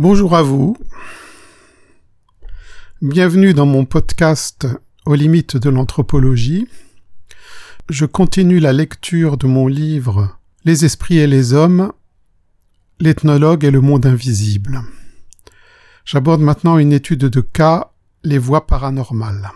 Bonjour 0.00 0.34
à 0.34 0.42
vous. 0.42 0.78
Bienvenue 3.02 3.52
dans 3.52 3.66
mon 3.66 3.84
podcast 3.84 4.66
aux 5.04 5.14
limites 5.14 5.58
de 5.58 5.68
l'anthropologie. 5.68 6.66
Je 7.90 8.06
continue 8.06 8.60
la 8.60 8.72
lecture 8.72 9.36
de 9.36 9.46
mon 9.46 9.66
livre 9.66 10.38
Les 10.64 10.86
esprits 10.86 11.18
et 11.18 11.26
les 11.26 11.52
hommes, 11.52 11.92
l'ethnologue 12.98 13.62
et 13.62 13.70
le 13.70 13.82
monde 13.82 14.06
invisible. 14.06 14.80
J'aborde 16.06 16.40
maintenant 16.40 16.78
une 16.78 16.94
étude 16.94 17.26
de 17.26 17.40
cas, 17.42 17.92
les 18.24 18.38
voies 18.38 18.66
paranormales. 18.66 19.50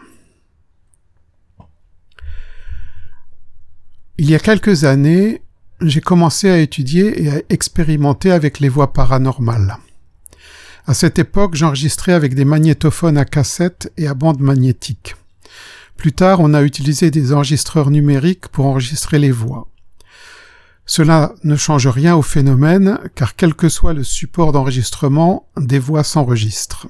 Il 4.18 4.29
y 4.29 4.34
a 4.34 4.38
quelques 4.38 4.84
années, 4.84 5.40
j'ai 5.80 6.02
commencé 6.02 6.50
à 6.50 6.58
étudier 6.58 7.22
et 7.22 7.30
à 7.30 7.40
expérimenter 7.48 8.30
avec 8.30 8.61
les 8.61 8.68
voies 8.68 8.92
paranormales. 8.92 9.79
À 10.87 10.93
cette 10.93 11.19
époque, 11.19 11.55
j'enregistrais 11.55 12.12
avec 12.12 12.34
des 12.34 12.45
magnétophones 12.45 13.16
à 13.16 13.25
cassette 13.25 13.91
et 13.97 14.06
à 14.06 14.15
bande 14.15 14.41
magnétique. 14.41 15.16
Plus 15.97 16.12
tard, 16.12 16.41
on 16.41 16.52
a 16.52 16.62
utilisé 16.62 17.11
des 17.11 17.33
enregistreurs 17.33 17.91
numériques 17.91 18.48
pour 18.48 18.66
enregistrer 18.66 19.19
les 19.19 19.30
voix. 19.30 19.69
Cela 20.84 21.34
ne 21.42 21.56
change 21.56 21.87
rien 21.87 22.15
au 22.15 22.20
phénomène, 22.20 22.98
car 23.15 23.34
quel 23.37 23.55
que 23.55 23.70
soit 23.70 23.95
le 23.95 24.05
support 24.05 24.52
d'enregistrement, 24.52 25.48
des 25.56 25.78
voix 25.78 26.05
s'enregistrent. 26.05 26.89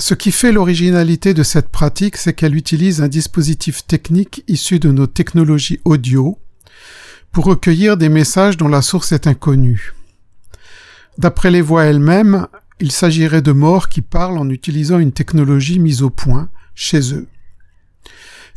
Ce 0.00 0.14
qui 0.14 0.32
fait 0.32 0.50
l'originalité 0.50 1.34
de 1.34 1.44
cette 1.44 1.68
pratique, 1.68 2.16
c'est 2.16 2.32
qu'elle 2.32 2.56
utilise 2.56 3.00
un 3.00 3.06
dispositif 3.06 3.86
technique 3.86 4.42
issu 4.48 4.80
de 4.80 4.90
nos 4.90 5.06
technologies 5.06 5.78
audio 5.84 6.36
pour 7.30 7.44
recueillir 7.44 7.96
des 7.96 8.08
messages 8.08 8.56
dont 8.56 8.66
la 8.66 8.82
source 8.82 9.12
est 9.12 9.28
inconnue. 9.28 9.94
D'après 11.18 11.50
les 11.50 11.60
voix 11.60 11.84
elles-mêmes, 11.84 12.48
il 12.80 12.90
s'agirait 12.90 13.42
de 13.42 13.52
morts 13.52 13.88
qui 13.88 14.02
parlent 14.02 14.38
en 14.38 14.48
utilisant 14.48 14.98
une 14.98 15.12
technologie 15.12 15.78
mise 15.78 16.02
au 16.02 16.10
point 16.10 16.48
chez 16.74 17.14
eux. 17.14 17.28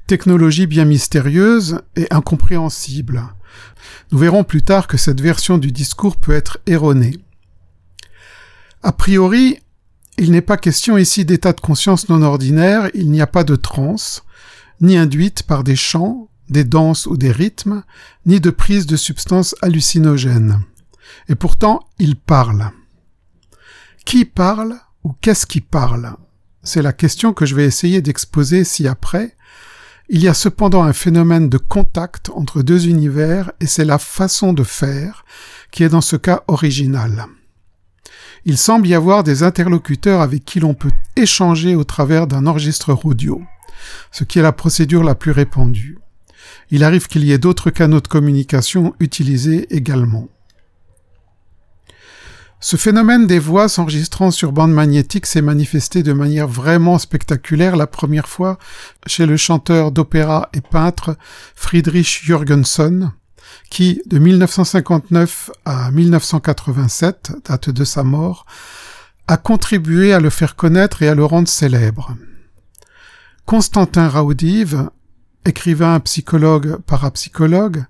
Technologie 0.08 0.68
bien 0.68 0.86
mystérieuse 0.86 1.82
et 1.96 2.08
incompréhensible. 2.12 3.24
Nous 4.12 4.18
verrons 4.18 4.44
plus 4.44 4.64
tard 4.64 4.88
que 4.88 4.98
cette 4.98 5.22
version 5.22 5.58
du 5.58 5.72
discours 5.72 6.18
peut 6.18 6.34
être 6.34 6.60
erronée. 6.66 7.18
A 8.84 8.92
priori, 8.92 9.60
il 10.18 10.32
n'est 10.32 10.42
pas 10.42 10.58
question 10.58 10.98
ici 10.98 11.26
d'état 11.26 11.54
de 11.54 11.62
conscience 11.62 12.10
non 12.10 12.22
ordinaire, 12.22 12.90
il 12.94 13.12
n'y 13.12 13.22
a 13.22 13.28
pas 13.28 13.44
de 13.44 13.56
transe, 13.56 14.24
ni 14.82 14.98
induite 14.98 15.44
par 15.44 15.64
des 15.64 15.76
chants, 15.76 16.30
des 16.50 16.64
danses 16.64 17.06
ou 17.06 17.18
des 17.18 17.32
rythmes, 17.32 17.84
ni 18.26 18.40
de 18.40 18.50
prise 18.50 18.88
de 18.88 18.96
substances 18.96 19.56
hallucinogènes. 19.62 20.62
Et 21.30 21.36
pourtant, 21.36 21.82
il 22.00 22.16
parle. 22.16 22.72
Qui 24.06 24.26
parle 24.26 24.76
ou 25.04 25.14
qu'est-ce 25.22 25.46
qui 25.46 25.62
parle? 25.62 26.16
C'est 26.64 26.82
la 26.82 26.94
question 26.94 27.34
que 27.34 27.46
je 27.46 27.56
vais 27.56 27.66
essayer 27.66 28.02
d'exposer 28.02 28.64
ci-après. 28.64 29.36
Il 30.10 30.22
y 30.22 30.28
a 30.28 30.34
cependant 30.34 30.84
un 30.84 30.94
phénomène 30.94 31.50
de 31.50 31.58
contact 31.58 32.30
entre 32.34 32.62
deux 32.62 32.88
univers 32.88 33.52
et 33.60 33.68
c'est 33.68 33.86
la 33.86 33.98
façon 33.98 34.54
de 34.54 34.64
faire 34.64 35.26
qui 35.72 35.84
est 35.84 35.90
dans 35.90 36.02
ce 36.02 36.16
cas 36.16 36.44
original. 36.48 37.26
Il 38.46 38.58
semble 38.58 38.88
y 38.88 38.94
avoir 38.94 39.24
des 39.24 39.44
interlocuteurs 39.44 40.22
avec 40.22 40.46
qui 40.46 40.62
l'on 40.62 40.74
peut 40.74 40.92
échanger 41.18 41.76
au 41.76 41.84
travers 41.84 42.28
d'un 42.28 42.48
enregistreur 42.48 43.06
audio, 43.06 43.42
ce 44.12 44.24
qui 44.24 44.40
est 44.40 44.44
la 44.44 44.54
procédure 44.54 45.04
la 45.04 45.16
plus 45.16 45.32
répandue. 45.32 46.00
Il 46.72 46.84
arrive 46.86 47.08
qu'il 47.08 47.26
y 47.26 47.34
ait 47.34 47.38
d'autres 47.38 47.72
canaux 47.72 48.00
de 48.00 48.08
communication 48.08 48.94
utilisés 49.00 49.68
également. 49.76 50.30
Ce 52.60 52.76
phénomène 52.76 53.28
des 53.28 53.38
voix 53.38 53.70
s'enregistrant 53.70 54.32
sur 54.32 54.52
bande 54.52 54.74
magnétique 54.74 55.28
s'est 55.28 55.44
manifesté 55.44 56.02
de 56.02 56.12
manière 56.12 56.48
vraiment 56.48 56.98
spectaculaire 56.98 57.76
la 57.76 57.86
première 57.86 58.28
fois 58.28 58.58
chez 59.06 59.28
le 59.28 59.38
chanteur 59.38 59.92
d'opéra 59.92 60.50
et 60.54 60.62
peintre 60.62 61.18
Friedrich 61.56 62.24
Jürgenson, 62.24 63.12
qui, 63.70 64.02
de 64.08 64.18
1959 64.18 65.52
à 65.66 65.92
1987, 65.92 67.34
date 67.48 67.70
de 67.70 67.84
sa 67.84 68.04
mort, 68.04 68.48
a 69.28 69.38
contribué 69.38 70.12
à 70.14 70.20
le 70.20 70.32
faire 70.32 70.56
connaître 70.56 71.04
et 71.04 71.10
à 71.10 71.16
le 71.16 71.26
rendre 71.26 71.48
célèbre. 71.48 72.16
Constantin 73.46 74.10
Raudive, 74.10 74.90
écrivain, 75.46 76.00
psychologue, 76.00 76.78
parapsychologue, 76.88 77.86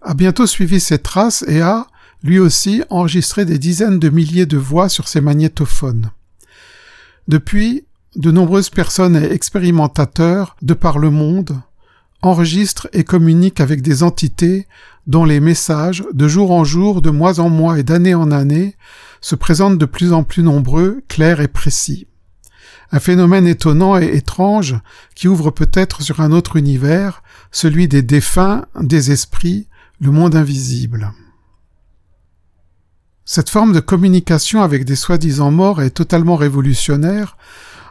a 0.00 0.14
bientôt 0.14 0.46
suivi 0.46 0.80
ses 0.80 0.98
traces 0.98 1.44
et 1.48 1.60
a, 1.60 1.86
lui 2.22 2.38
aussi 2.38 2.82
enregistré 2.90 3.44
des 3.44 3.58
dizaines 3.58 3.98
de 3.98 4.08
milliers 4.08 4.46
de 4.46 4.56
voix 4.56 4.88
sur 4.88 5.08
ses 5.08 5.20
magnétophones. 5.20 6.10
Depuis, 7.28 7.84
de 8.16 8.30
nombreuses 8.30 8.70
personnes 8.70 9.16
et 9.16 9.32
expérimentateurs 9.32 10.56
de 10.62 10.74
par 10.74 10.98
le 10.98 11.10
monde 11.10 11.60
enregistrent 12.22 12.88
et 12.92 13.04
communiquent 13.04 13.60
avec 13.60 13.82
des 13.82 14.02
entités 14.02 14.66
dont 15.06 15.24
les 15.24 15.40
messages, 15.40 16.04
de 16.12 16.26
jour 16.28 16.50
en 16.50 16.64
jour, 16.64 17.02
de 17.02 17.10
mois 17.10 17.40
en 17.40 17.50
mois 17.50 17.78
et 17.78 17.82
d'année 17.82 18.14
en 18.14 18.30
année, 18.30 18.74
se 19.20 19.34
présentent 19.34 19.78
de 19.78 19.86
plus 19.86 20.12
en 20.12 20.24
plus 20.24 20.42
nombreux, 20.42 21.02
clairs 21.08 21.40
et 21.40 21.48
précis. 21.48 22.06
Un 22.92 23.00
phénomène 23.00 23.46
étonnant 23.46 23.98
et 23.98 24.16
étrange 24.16 24.76
qui 25.14 25.28
ouvre 25.28 25.50
peut-être 25.50 26.02
sur 26.02 26.20
un 26.20 26.32
autre 26.32 26.56
univers, 26.56 27.22
celui 27.50 27.88
des 27.88 28.02
défunts, 28.02 28.64
des 28.80 29.10
esprits, 29.10 29.66
le 30.00 30.10
monde 30.10 30.36
invisible. 30.36 31.12
Cette 33.28 33.50
forme 33.50 33.72
de 33.72 33.80
communication 33.80 34.62
avec 34.62 34.84
des 34.84 34.94
soi-disant 34.94 35.50
morts 35.50 35.82
est 35.82 35.90
totalement 35.90 36.36
révolutionnaire, 36.36 37.36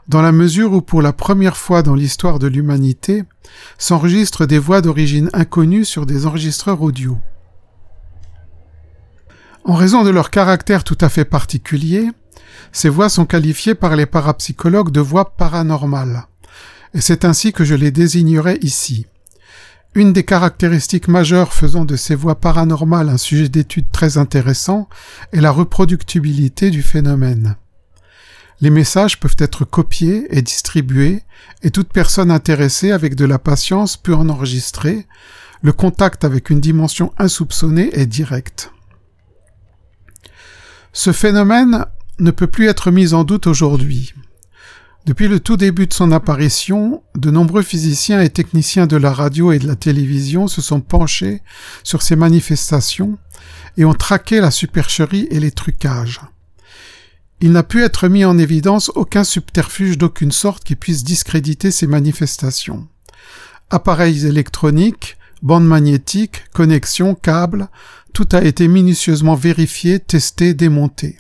dans 0.08 0.22
la 0.22 0.32
mesure 0.32 0.72
où 0.72 0.82
pour 0.82 1.02
la 1.02 1.12
première 1.12 1.58
fois 1.58 1.84
dans 1.84 1.94
l'histoire 1.94 2.40
de 2.40 2.48
l'humanité 2.48 3.24
s'enregistrent 3.78 4.48
des 4.48 4.60
voix 4.60 4.80
d'origine 4.80 5.30
inconnue 5.34 5.84
sur 5.84 6.06
des 6.06 6.26
enregistreurs 6.26 6.82
audio. 6.82 7.18
En 9.66 9.74
raison 9.74 10.06
de 10.06 10.10
leur 10.10 10.30
caractère 10.30 10.86
tout 10.86 10.98
à 11.02 11.10
fait 11.10 11.26
particulier, 11.26 12.10
ces 12.72 12.88
voix 12.88 13.10
sont 13.10 13.26
qualifiées 13.26 13.76
par 13.76 13.98
les 13.98 14.06
parapsychologues 14.06 14.92
de 14.92 15.02
voix 15.02 15.36
paranormales, 15.36 16.28
et 16.94 17.02
c'est 17.02 17.26
ainsi 17.26 17.52
que 17.52 17.66
je 17.66 17.76
les 17.76 17.92
désignerai 17.92 18.58
ici. 18.62 19.06
Une 19.98 20.12
des 20.12 20.26
caractéristiques 20.26 21.08
majeures 21.08 21.54
faisant 21.54 21.86
de 21.86 21.96
ces 21.96 22.16
voies 22.16 22.36
paranormales 22.36 23.08
un 23.08 23.18
sujet 23.18 23.48
d'étude 23.48 23.90
très 23.94 24.18
intéressant 24.18 24.90
est 25.32 25.40
la 25.40 25.52
reproductibilité 25.52 26.70
du 26.70 26.84
phénomène. 26.84 27.56
Les 28.60 28.70
messages 28.70 29.22
peuvent 29.22 29.38
être 29.40 29.64
copiés 29.64 30.28
et 30.32 30.42
distribués, 30.42 31.24
et 31.64 31.72
toute 31.72 31.94
personne 31.94 32.30
intéressée 32.30 32.92
avec 32.92 33.16
de 33.16 33.24
la 33.24 33.40
patience 33.40 33.96
peut 33.96 34.14
en 34.14 34.28
enregistrer. 34.28 35.08
Le 35.62 35.72
contact 35.72 36.26
avec 36.26 36.50
une 36.50 36.60
dimension 36.60 37.14
insoupçonnée 37.18 37.98
est 37.98 38.06
direct. 38.06 38.72
Ce 40.92 41.14
phénomène 41.14 41.86
ne 42.20 42.32
peut 42.32 42.48
plus 42.48 42.68
être 42.68 42.92
mis 42.92 43.14
en 43.14 43.24
doute 43.24 43.48
aujourd'hui. 43.48 44.14
Depuis 45.06 45.28
le 45.28 45.40
tout 45.40 45.56
début 45.56 45.86
de 45.86 45.94
son 45.94 46.12
apparition, 46.12 47.04
de 47.16 47.30
nombreux 47.30 47.62
physiciens 47.62 48.22
et 48.22 48.30
techniciens 48.30 48.88
de 48.88 48.98
la 48.98 49.14
radio 49.14 49.52
et 49.52 49.60
de 49.60 49.68
la 49.68 49.76
télévision 49.76 50.48
se 50.48 50.64
sont 50.64 50.82
penchés 50.82 51.44
sur 51.84 52.02
ces 52.02 52.16
manifestations 52.16 53.20
et 53.78 53.86
ont 53.86 53.94
traqué 53.94 54.42
la 54.42 54.50
supercherie 54.50 55.28
et 55.30 55.40
les 55.40 55.52
trucages. 55.52 56.22
Il 57.40 57.52
n'a 57.52 57.62
pu 57.62 57.84
être 57.84 58.08
mis 58.08 58.26
en 58.26 58.40
évidence 58.40 58.90
aucun 58.96 59.24
subterfuge 59.24 60.00
d'aucune 60.00 60.32
sorte 60.32 60.64
qui 60.64 60.76
puisse 60.76 61.04
discréditer 61.04 61.70
ces 61.70 61.86
manifestations. 61.86 62.88
Appareils 63.70 64.26
électroniques, 64.26 65.18
bandes 65.44 65.68
magnétiques, 65.68 66.46
connexions, 66.52 67.14
câbles, 67.14 67.68
tout 68.14 68.30
a 68.32 68.44
été 68.44 68.68
minutieusement 68.68 69.36
vérifié, 69.36 70.00
testé, 70.00 70.56
démonté. 70.56 71.20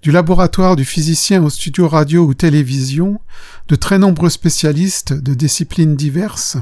Du 0.00 0.12
laboratoire 0.12 0.76
du 0.76 0.84
physicien 0.84 1.42
au 1.42 1.50
studio 1.50 1.88
radio 1.88 2.24
ou 2.24 2.32
télévision, 2.32 3.20
de 3.66 3.74
très 3.74 3.98
nombreux 3.98 4.30
spécialistes 4.30 5.12
de 5.12 5.34
disciplines 5.34 5.96
diverses 5.96 6.56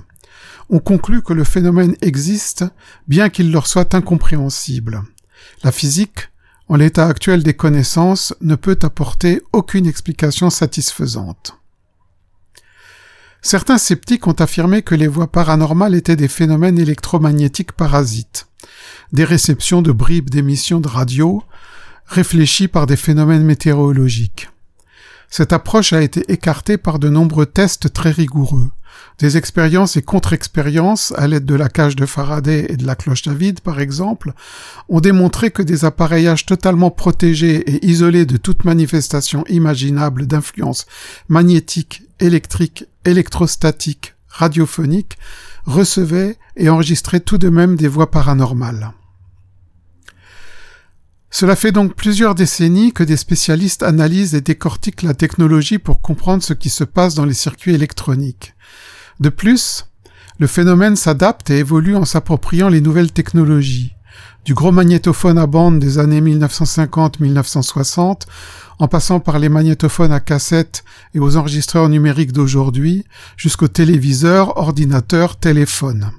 ont 0.70 0.78
conclu 0.78 1.22
que 1.22 1.34
le 1.34 1.44
phénomène 1.44 1.96
existe, 2.00 2.64
bien 3.06 3.28
qu'il 3.28 3.52
leur 3.52 3.66
soit 3.66 3.94
incompréhensible. 3.94 5.02
La 5.62 5.70
physique, 5.70 6.30
en 6.68 6.76
l'état 6.76 7.06
actuel 7.06 7.42
des 7.42 7.54
connaissances, 7.54 8.34
ne 8.40 8.56
peut 8.56 8.78
apporter 8.82 9.42
aucune 9.52 9.86
explication 9.86 10.50
satisfaisante. 10.50 11.58
Certains 13.42 13.78
sceptiques 13.78 14.26
ont 14.26 14.32
affirmé 14.32 14.82
que 14.82 14.96
les 14.96 15.06
voies 15.06 15.30
paranormales 15.30 15.94
étaient 15.94 16.16
des 16.16 16.26
phénomènes 16.26 16.78
électromagnétiques 16.78 17.72
parasites, 17.72 18.48
des 19.12 19.24
réceptions 19.24 19.82
de 19.82 19.92
bribes 19.92 20.30
d'émissions 20.30 20.80
de 20.80 20.88
radio, 20.88 21.44
réfléchi 22.06 22.68
par 22.68 22.86
des 22.86 22.96
phénomènes 22.96 23.44
météorologiques. 23.44 24.48
Cette 25.28 25.52
approche 25.52 25.92
a 25.92 26.02
été 26.02 26.24
écartée 26.32 26.78
par 26.78 26.98
de 26.98 27.08
nombreux 27.08 27.46
tests 27.46 27.92
très 27.92 28.10
rigoureux, 28.10 28.70
Des 29.18 29.36
expériences 29.36 29.96
et 29.96 30.02
contre-expériences, 30.02 31.12
à 31.16 31.26
l'aide 31.26 31.44
de 31.44 31.54
la 31.54 31.68
cage 31.68 31.96
de 31.96 32.06
Faraday 32.06 32.66
et 32.68 32.76
de 32.76 32.86
la 32.86 32.94
cloche 32.94 33.22
David 33.22 33.60
par 33.60 33.80
exemple, 33.80 34.32
ont 34.88 35.00
démontré 35.00 35.50
que 35.50 35.62
des 35.62 35.84
appareillages 35.84 36.46
totalement 36.46 36.90
protégés 36.90 37.56
et 37.70 37.86
isolés 37.86 38.26
de 38.26 38.36
toute 38.36 38.64
manifestation 38.64 39.44
imaginable 39.48 40.26
d'influence 40.26 40.86
magnétique, 41.28 42.02
électrique, 42.20 42.84
électrostatique, 43.04 44.14
radiophonique 44.28 45.18
recevaient 45.64 46.36
et 46.56 46.68
enregistraient 46.68 47.20
tout 47.20 47.38
de 47.38 47.48
même 47.48 47.76
des 47.76 47.88
voix 47.88 48.10
paranormales. 48.10 48.92
Cela 51.38 51.54
fait 51.54 51.70
donc 51.70 51.94
plusieurs 51.94 52.34
décennies 52.34 52.94
que 52.94 53.04
des 53.04 53.18
spécialistes 53.18 53.82
analysent 53.82 54.34
et 54.34 54.40
décortiquent 54.40 55.02
la 55.02 55.12
technologie 55.12 55.78
pour 55.78 56.00
comprendre 56.00 56.42
ce 56.42 56.54
qui 56.54 56.70
se 56.70 56.82
passe 56.82 57.14
dans 57.14 57.26
les 57.26 57.34
circuits 57.34 57.74
électroniques. 57.74 58.54
De 59.20 59.28
plus, 59.28 59.84
le 60.38 60.46
phénomène 60.46 60.96
s'adapte 60.96 61.50
et 61.50 61.58
évolue 61.58 61.94
en 61.94 62.06
s'appropriant 62.06 62.70
les 62.70 62.80
nouvelles 62.80 63.12
technologies, 63.12 63.96
du 64.46 64.54
gros 64.54 64.72
magnétophone 64.72 65.36
à 65.36 65.46
bande 65.46 65.78
des 65.78 65.98
années 65.98 66.22
1950-1960, 66.22 68.22
en 68.78 68.88
passant 68.88 69.20
par 69.20 69.38
les 69.38 69.50
magnétophones 69.50 70.12
à 70.12 70.20
cassette 70.20 70.84
et 71.12 71.18
aux 71.18 71.36
enregistreurs 71.36 71.90
numériques 71.90 72.32
d'aujourd'hui, 72.32 73.04
jusqu'aux 73.36 73.68
téléviseurs, 73.68 74.56
ordinateurs, 74.56 75.36
téléphones. 75.36 76.12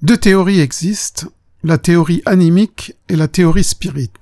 Deux 0.00 0.16
théories 0.16 0.60
existent, 0.60 1.26
la 1.64 1.78
théorie 1.78 2.22
animique 2.26 2.94
et 3.08 3.16
la 3.16 3.26
théorie 3.26 3.64
spirit. 3.64 4.12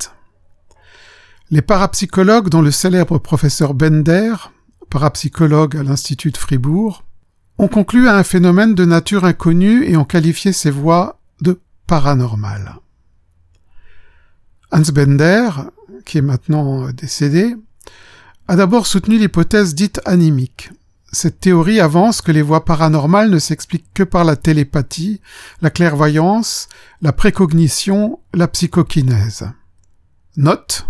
Les 1.51 1.61
parapsychologues, 1.61 2.49
dont 2.49 2.63
le 2.63 2.71
célèbre 2.71 3.19
professeur 3.19 3.75
Bender, 3.75 4.35
parapsychologue 4.89 5.77
à 5.77 5.83
l'Institut 5.83 6.31
de 6.31 6.37
Fribourg, 6.37 7.05
ont 7.59 7.69
conclu 7.69 8.09
à 8.09 8.17
un 8.17 8.23
phénomène 8.23 8.75
de 8.75 8.85
nature 8.85 9.25
inconnue 9.25 9.85
et 9.85 9.97
ont 9.97 10.05
qualifié 10.05 10.53
ces 10.53 10.71
voix 10.71 11.21
de 11.41 11.61
paranormales. 11.87 12.77
Hans 14.71 14.93
Bender, 14.95 15.51
qui 16.07 16.19
est 16.19 16.23
maintenant 16.23 16.91
décédé, 16.93 17.57
a 18.47 18.57
d'abord 18.57 18.87
soutenu 18.87 19.19
l'hypothèse 19.19 19.75
dite 19.75 20.01
animique. 20.05 20.71
Cette 21.15 21.41
théorie 21.41 21.79
avance 21.79 22.23
que 22.23 22.33
les 22.33 22.41
voix 22.41 22.65
paranormales 22.65 23.29
ne 23.29 23.39
s'expliquent 23.39 23.93
que 23.93 24.03
par 24.03 24.25
la 24.25 24.35
télépathie, 24.35 25.21
la 25.61 25.69
clairvoyance, 25.69 26.69
la 27.03 27.13
précognition, 27.13 28.19
la 28.33 28.49
psychokinèse. 28.49 29.51
Note. 30.39 30.87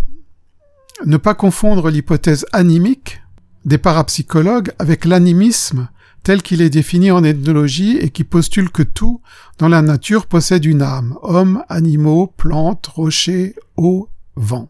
Ne 1.05 1.17
pas 1.17 1.35
confondre 1.35 1.89
l'hypothèse 1.89 2.45
animique 2.53 3.21
des 3.65 3.77
parapsychologues 3.77 4.71
avec 4.79 5.03
l'animisme 5.03 5.89
tel 6.23 6.41
qu'il 6.41 6.61
est 6.61 6.69
défini 6.69 7.11
en 7.11 7.25
ethnologie 7.25 7.97
et 7.97 8.09
qui 8.09 8.23
postule 8.23 8.69
que 8.69 8.83
tout 8.83 9.21
dans 9.57 9.67
la 9.67 9.81
nature 9.81 10.27
possède 10.27 10.63
une 10.63 10.81
âme, 10.81 11.17
hommes, 11.21 11.65
animaux, 11.67 12.27
plantes, 12.27 12.87
rochers, 12.87 13.55
eau, 13.75 14.07
vent. 14.37 14.69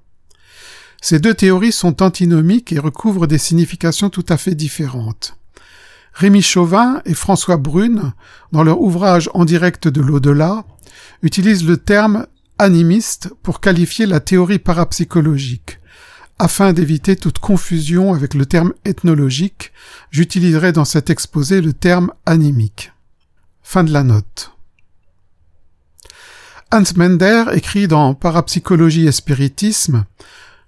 Ces 0.99 1.19
deux 1.19 1.35
théories 1.35 1.71
sont 1.71 2.01
antinomiques 2.01 2.73
et 2.73 2.79
recouvrent 2.79 3.27
des 3.27 3.37
significations 3.37 4.09
tout 4.09 4.25
à 4.29 4.37
fait 4.37 4.55
différentes. 4.55 5.37
Rémi 6.13 6.41
Chauvin 6.41 7.01
et 7.05 7.13
François 7.13 7.57
Brune, 7.57 8.13
dans 8.51 8.63
leur 8.63 8.81
ouvrage 8.81 9.29
En 9.33 9.45
direct 9.45 9.87
de 9.87 10.01
l'au-delà, 10.01 10.63
utilisent 11.21 11.65
le 11.65 11.77
terme 11.77 12.27
animiste 12.59 13.29
pour 13.41 13.59
qualifier 13.59 14.05
la 14.05 14.19
théorie 14.19 14.59
parapsychologique. 14.59 15.79
Afin 16.39 16.73
d'éviter 16.73 17.15
toute 17.15 17.39
confusion 17.39 18.13
avec 18.13 18.33
le 18.33 18.45
terme 18.45 18.73
ethnologique, 18.85 19.71
j'utiliserai 20.11 20.71
dans 20.71 20.85
cet 20.85 21.09
exposé 21.09 21.61
le 21.61 21.73
terme 21.73 22.11
animique. 22.25 22.91
Fin 23.61 23.83
de 23.83 23.91
la 23.91 24.03
note. 24.03 24.51
Hans 26.71 26.83
Mender 26.95 27.45
écrit 27.53 27.87
dans 27.87 28.13
Parapsychologie 28.13 29.07
et 29.07 29.11
spiritisme 29.11 30.05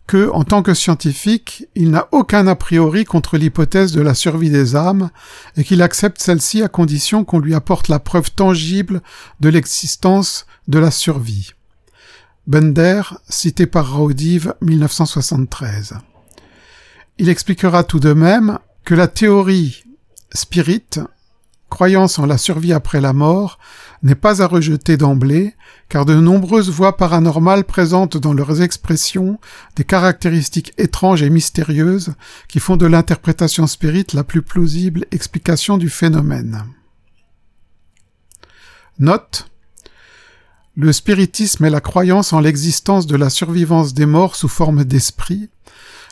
que, 0.08 0.30
en 0.32 0.44
tant 0.44 0.62
que 0.62 0.74
scientifique, 0.74 1.68
il 1.76 1.90
n'a 1.90 2.08
aucun 2.12 2.48
a 2.48 2.56
priori 2.56 3.06
contre 3.06 3.38
l'hypothèse 3.38 3.92
de 3.92 4.02
la 4.02 4.14
survie 4.14 4.52
des 4.52 4.76
âmes 4.76 5.10
et 5.58 5.64
qu'il 5.64 5.82
accepte 5.82 6.22
celle-ci 6.22 6.62
à 6.62 6.68
condition 6.68 7.24
qu'on 7.24 7.40
lui 7.40 7.56
apporte 7.56 7.88
la 7.88 8.00
preuve 8.00 8.32
tangible 8.32 9.02
de 9.40 9.50
l'existence 9.50 10.46
de 10.68 10.80
la 10.80 10.92
survie. 10.92 11.52
Bender, 12.48 13.02
cité 13.28 13.66
par 13.66 13.96
Raudive 13.96 14.54
1973. 14.62 15.96
Il 17.18 17.30
expliquera 17.30 17.84
tout 17.84 18.00
de 18.00 18.14
même 18.14 18.60
que 18.84 18.94
la 18.94 19.08
théorie 19.08 19.84
spirit, 20.32 21.00
croyance 21.70 22.20
en 22.20 22.26
la 22.26 22.38
survie 22.38 22.74
après 22.74 23.02
la 23.02 23.14
mort, 23.14 23.60
n'est 24.04 24.16
pas 24.16 24.42
à 24.42 24.48
rejeter 24.48 24.98
d'emblée, 24.98 25.56
car 25.90 26.06
de 26.06 26.16
nombreuses 26.16 26.70
voix 26.70 26.98
paranormales 26.98 27.64
présentent 27.64 28.18
dans 28.18 28.34
leurs 28.34 28.62
expressions 28.62 29.40
des 29.76 29.84
caractéristiques 29.84 30.74
étranges 30.78 31.24
et 31.24 31.30
mystérieuses 31.30 32.14
qui 32.48 32.60
font 32.60 32.78
de 32.78 32.86
l'interprétation 32.86 33.68
spirit 33.68 34.08
la 34.14 34.24
plus 34.24 34.42
plausible 34.42 35.06
explication 35.12 35.78
du 35.78 35.90
phénomène. 35.90 36.64
Note 39.00 39.50
le 40.78 40.92
spiritisme 40.92 41.64
est 41.64 41.70
la 41.70 41.80
croyance 41.80 42.34
en 42.34 42.42
l'existence 42.42 43.08
de 43.08 43.16
la 43.16 43.30
survivance 43.30 43.94
des 43.94 44.06
morts 44.06 44.36
sous 44.36 44.50
forme 44.50 44.84
d'esprit. 44.84 45.50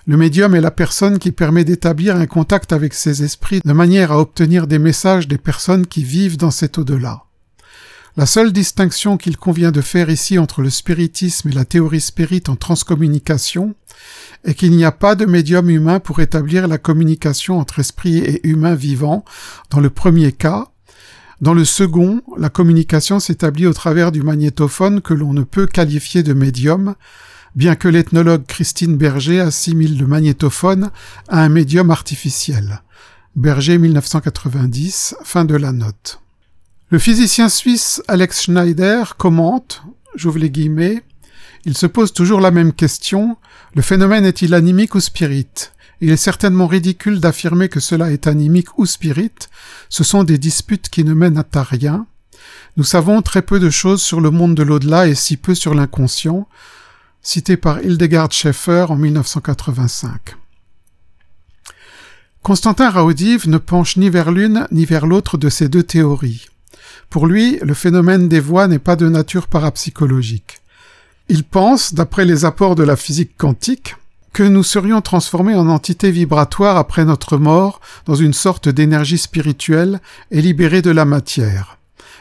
Le 0.05 0.17
médium 0.17 0.53
est 0.53 0.61
la 0.61 0.71
personne 0.71 1.17
qui 1.17 1.31
permet 1.31 1.63
d'établir 1.63 2.17
un 2.17 2.25
contact 2.25 2.73
avec 2.73 2.93
ces 2.93 3.23
esprits 3.23 3.61
de 3.63 3.73
manière 3.73 4.11
à 4.11 4.19
obtenir 4.19 4.67
des 4.67 4.79
messages 4.79 5.29
des 5.29 5.37
personnes 5.37 5.87
qui 5.87 6.03
vivent 6.03 6.37
dans 6.37 6.51
cet 6.51 6.77
au-delà. 6.77 7.23
La 8.17 8.25
seule 8.25 8.51
distinction 8.51 9.17
qu'il 9.17 9.37
convient 9.37 9.71
de 9.71 9.81
faire 9.81 10.09
ici 10.09 10.37
entre 10.37 10.61
le 10.61 10.69
spiritisme 10.69 11.49
et 11.49 11.53
la 11.53 11.65
théorie 11.65 12.01
spirit 12.01 12.43
en 12.47 12.55
transcommunication 12.55 13.75
est 14.43 14.53
qu'il 14.53 14.75
n'y 14.75 14.85
a 14.85 14.91
pas 14.91 15.15
de 15.15 15.25
médium 15.25 15.69
humain 15.69 15.99
pour 15.99 16.19
établir 16.19 16.67
la 16.67 16.77
communication 16.77 17.57
entre 17.57 17.79
esprit 17.79 18.17
et 18.17 18.45
humain 18.47 18.75
vivant 18.75 19.23
dans 19.69 19.79
le 19.79 19.89
premier 19.89 20.33
cas, 20.33 20.67
dans 21.43 21.53
le 21.53 21.65
second, 21.65 22.21
la 22.37 22.49
communication 22.49 23.19
s'établit 23.19 23.67
au 23.67 23.73
travers 23.73 24.13
du 24.13 24.21
magnétophone 24.21 25.01
que 25.01 25.13
l'on 25.13 25.33
ne 25.33 25.43
peut 25.43 25.67
qualifier 25.67 26.23
de 26.23 26.33
médium, 26.33 26.95
bien 27.55 27.75
que 27.75 27.87
l'ethnologue 27.87 28.45
Christine 28.45 28.97
Berger 28.97 29.39
assimile 29.39 29.97
le 29.97 30.07
magnétophone 30.07 30.91
à 31.27 31.43
un 31.43 31.49
médium 31.49 31.91
artificiel. 31.91 32.81
Berger 33.35 33.77
1990, 33.77 35.15
fin 35.23 35.45
de 35.45 35.55
la 35.55 35.71
note. 35.71 36.19
Le 36.89 36.99
physicien 36.99 37.49
suisse 37.49 38.01
Alex 38.07 38.43
Schneider 38.43 39.17
commente, 39.17 39.83
j'ouvre 40.15 40.39
les 40.39 40.49
guillemets, 40.49 41.03
il 41.65 41.77
se 41.77 41.85
pose 41.85 42.13
toujours 42.13 42.41
la 42.41 42.51
même 42.51 42.73
question, 42.73 43.37
le 43.75 43.81
phénomène 43.81 44.25
est-il 44.25 44.53
animique 44.53 44.95
ou 44.95 44.99
spirit? 44.99 45.47
Il 46.01 46.11
est 46.11 46.17
certainement 46.17 46.67
ridicule 46.67 47.19
d'affirmer 47.19 47.69
que 47.69 47.79
cela 47.79 48.11
est 48.11 48.27
animique 48.27 48.77
ou 48.77 48.85
spirit, 48.85 49.31
ce 49.89 50.03
sont 50.03 50.23
des 50.23 50.37
disputes 50.37 50.89
qui 50.89 51.03
ne 51.03 51.13
mènent 51.13 51.43
à 51.53 51.63
rien. 51.63 52.05
Nous 52.77 52.83
savons 52.83 53.21
très 53.21 53.41
peu 53.41 53.59
de 53.59 53.69
choses 53.69 54.01
sur 54.01 54.19
le 54.19 54.29
monde 54.29 54.55
de 54.55 54.63
l'au-delà 54.63 55.07
et 55.07 55.15
si 55.15 55.37
peu 55.37 55.55
sur 55.55 55.73
l'inconscient, 55.73 56.47
cité 57.23 57.57
par 57.57 57.81
Hildegard 57.81 58.31
Schaeffer 58.31 58.85
en 58.89 58.95
1985. 58.95 60.35
Constantin 62.43 62.89
Raudive 62.89 63.47
ne 63.47 63.57
penche 63.57 63.95
ni 63.95 64.09
vers 64.09 64.29
l'une 64.29 64.67
ni 64.71 64.85
vers 64.85 65.07
l'autre 65.07 65.37
de 65.37 65.47
ces 65.47 65.69
deux 65.69 65.83
théories. 65.83 66.47
Pour 67.09 67.25
lui, 67.25 67.57
le 67.61 67.73
phénomène 67.73 68.27
des 68.27 68.41
voix 68.41 68.67
n'est 68.67 68.79
pas 68.79 68.97
de 68.97 69.07
nature 69.07 69.47
parapsychologique. 69.47 70.59
Il 71.29 71.45
pense, 71.45 71.93
d'après 71.93 72.25
les 72.25 72.43
apports 72.43 72.75
de 72.75 72.83
la 72.83 72.97
physique 72.97 73.37
quantique, 73.37 73.95
que 74.33 74.43
nous 74.43 74.63
serions 74.63 74.99
transformés 74.99 75.55
en 75.55 75.69
entités 75.69 76.11
vibratoires 76.11 76.75
après 76.75 77.05
notre 77.05 77.37
mort 77.37 77.79
dans 78.05 78.15
une 78.15 78.33
sorte 78.33 78.67
d'énergie 78.67 79.19
spirituelle 79.19 80.01
et 80.31 80.41
libérés 80.41 80.81
de 80.81 80.91
la 80.91 81.05
matière. 81.05 81.77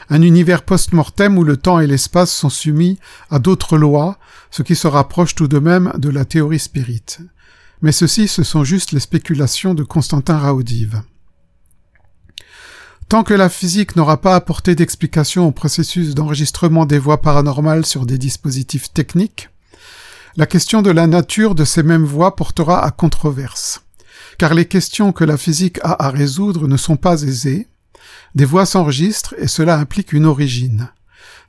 Un 0.09 0.21
univers 0.21 0.63
post-mortem 0.63 1.37
où 1.37 1.43
le 1.43 1.57
temps 1.57 1.79
et 1.79 1.87
l'espace 1.87 2.31
sont 2.31 2.49
soumis 2.49 2.99
à 3.29 3.39
d'autres 3.39 3.77
lois, 3.77 4.17
ce 4.51 4.63
qui 4.63 4.75
se 4.75 4.87
rapproche 4.87 5.35
tout 5.35 5.47
de 5.47 5.59
même 5.59 5.93
de 5.97 6.09
la 6.09 6.25
théorie 6.25 6.59
spirit. 6.59 7.17
Mais 7.81 7.91
ceci, 7.91 8.27
ce 8.27 8.43
sont 8.43 8.63
juste 8.63 8.91
les 8.91 8.99
spéculations 8.99 9.73
de 9.73 9.83
Constantin 9.83 10.37
Raudive. 10.37 11.01
Tant 13.09 13.23
que 13.23 13.33
la 13.33 13.49
physique 13.49 13.95
n'aura 13.95 14.21
pas 14.21 14.35
apporté 14.35 14.73
d'explication 14.73 15.47
au 15.47 15.51
processus 15.51 16.15
d'enregistrement 16.15 16.85
des 16.85 16.97
voix 16.97 17.21
paranormales 17.21 17.85
sur 17.85 18.05
des 18.05 18.17
dispositifs 18.17 18.91
techniques, 18.93 19.49
la 20.35 20.47
question 20.47 20.81
de 20.81 20.89
la 20.89 21.05
nature 21.05 21.53
de 21.53 21.63
ces 21.63 21.83
mêmes 21.83 22.05
voies 22.05 22.35
portera 22.35 22.83
à 22.83 22.89
controverse, 22.89 23.83
car 24.39 24.55
les 24.55 24.65
questions 24.65 25.11
que 25.11 25.23
la 25.23 25.37
physique 25.37 25.79
a 25.83 26.07
à 26.07 26.09
résoudre 26.09 26.67
ne 26.67 26.77
sont 26.77 26.97
pas 26.97 27.21
aisées. 27.21 27.67
Des 28.35 28.45
voix 28.45 28.65
s'enregistrent 28.65 29.35
et 29.37 29.47
cela 29.47 29.77
implique 29.77 30.13
une 30.13 30.25
origine. 30.25 30.89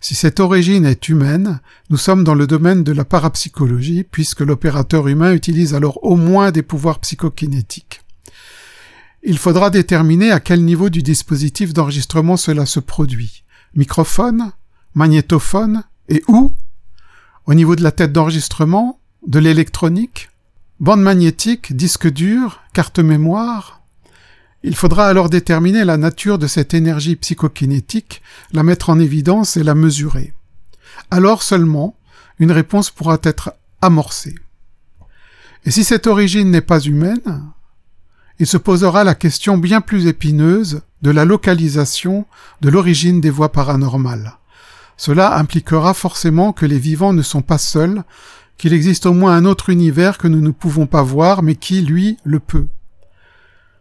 Si 0.00 0.14
cette 0.14 0.38
origine 0.38 0.84
est 0.84 1.08
humaine, 1.08 1.60
nous 1.88 1.96
sommes 1.96 2.24
dans 2.24 2.34
le 2.34 2.46
domaine 2.46 2.84
de 2.84 2.92
la 2.92 3.06
parapsychologie, 3.06 4.04
puisque 4.04 4.40
l'opérateur 4.40 5.08
humain 5.08 5.32
utilise 5.32 5.74
alors 5.74 6.04
au 6.04 6.16
moins 6.16 6.50
des 6.50 6.62
pouvoirs 6.62 6.98
psychokinétiques. 6.98 8.02
Il 9.22 9.38
faudra 9.38 9.70
déterminer 9.70 10.30
à 10.30 10.40
quel 10.40 10.62
niveau 10.62 10.90
du 10.90 11.02
dispositif 11.02 11.72
d'enregistrement 11.72 12.36
cela 12.36 12.66
se 12.66 12.80
produit. 12.80 13.44
Microphone, 13.74 14.52
magnétophone 14.94 15.84
et 16.10 16.22
où? 16.28 16.54
Au 17.46 17.54
niveau 17.54 17.74
de 17.74 17.82
la 17.82 17.90
tête 17.90 18.12
d'enregistrement, 18.12 19.00
de 19.26 19.38
l'électronique, 19.38 20.28
bande 20.80 21.00
magnétique, 21.00 21.74
disque 21.74 22.10
dur, 22.10 22.60
carte 22.74 22.98
mémoire. 22.98 23.83
Il 24.66 24.74
faudra 24.74 25.08
alors 25.08 25.28
déterminer 25.28 25.84
la 25.84 25.98
nature 25.98 26.38
de 26.38 26.46
cette 26.46 26.72
énergie 26.72 27.16
psychokinétique, 27.16 28.22
la 28.50 28.62
mettre 28.62 28.88
en 28.88 28.98
évidence 28.98 29.58
et 29.58 29.62
la 29.62 29.74
mesurer. 29.74 30.32
Alors 31.10 31.42
seulement, 31.42 31.98
une 32.38 32.50
réponse 32.50 32.90
pourra 32.90 33.18
être 33.24 33.52
amorcée. 33.82 34.34
Et 35.66 35.70
si 35.70 35.84
cette 35.84 36.06
origine 36.06 36.50
n'est 36.50 36.62
pas 36.62 36.80
humaine, 36.80 37.42
il 38.38 38.46
se 38.46 38.56
posera 38.56 39.04
la 39.04 39.14
question 39.14 39.58
bien 39.58 39.82
plus 39.82 40.06
épineuse 40.06 40.80
de 41.02 41.10
la 41.10 41.26
localisation 41.26 42.24
de 42.62 42.70
l'origine 42.70 43.20
des 43.20 43.28
voies 43.28 43.52
paranormales. 43.52 44.38
Cela 44.96 45.36
impliquera 45.36 45.92
forcément 45.92 46.54
que 46.54 46.64
les 46.64 46.78
vivants 46.78 47.12
ne 47.12 47.20
sont 47.20 47.42
pas 47.42 47.58
seuls, 47.58 48.02
qu'il 48.56 48.72
existe 48.72 49.04
au 49.04 49.12
moins 49.12 49.36
un 49.36 49.44
autre 49.44 49.68
univers 49.68 50.16
que 50.16 50.28
nous 50.28 50.40
ne 50.40 50.52
pouvons 50.52 50.86
pas 50.86 51.02
voir, 51.02 51.42
mais 51.42 51.54
qui, 51.54 51.82
lui, 51.82 52.16
le 52.24 52.40
peut. 52.40 52.66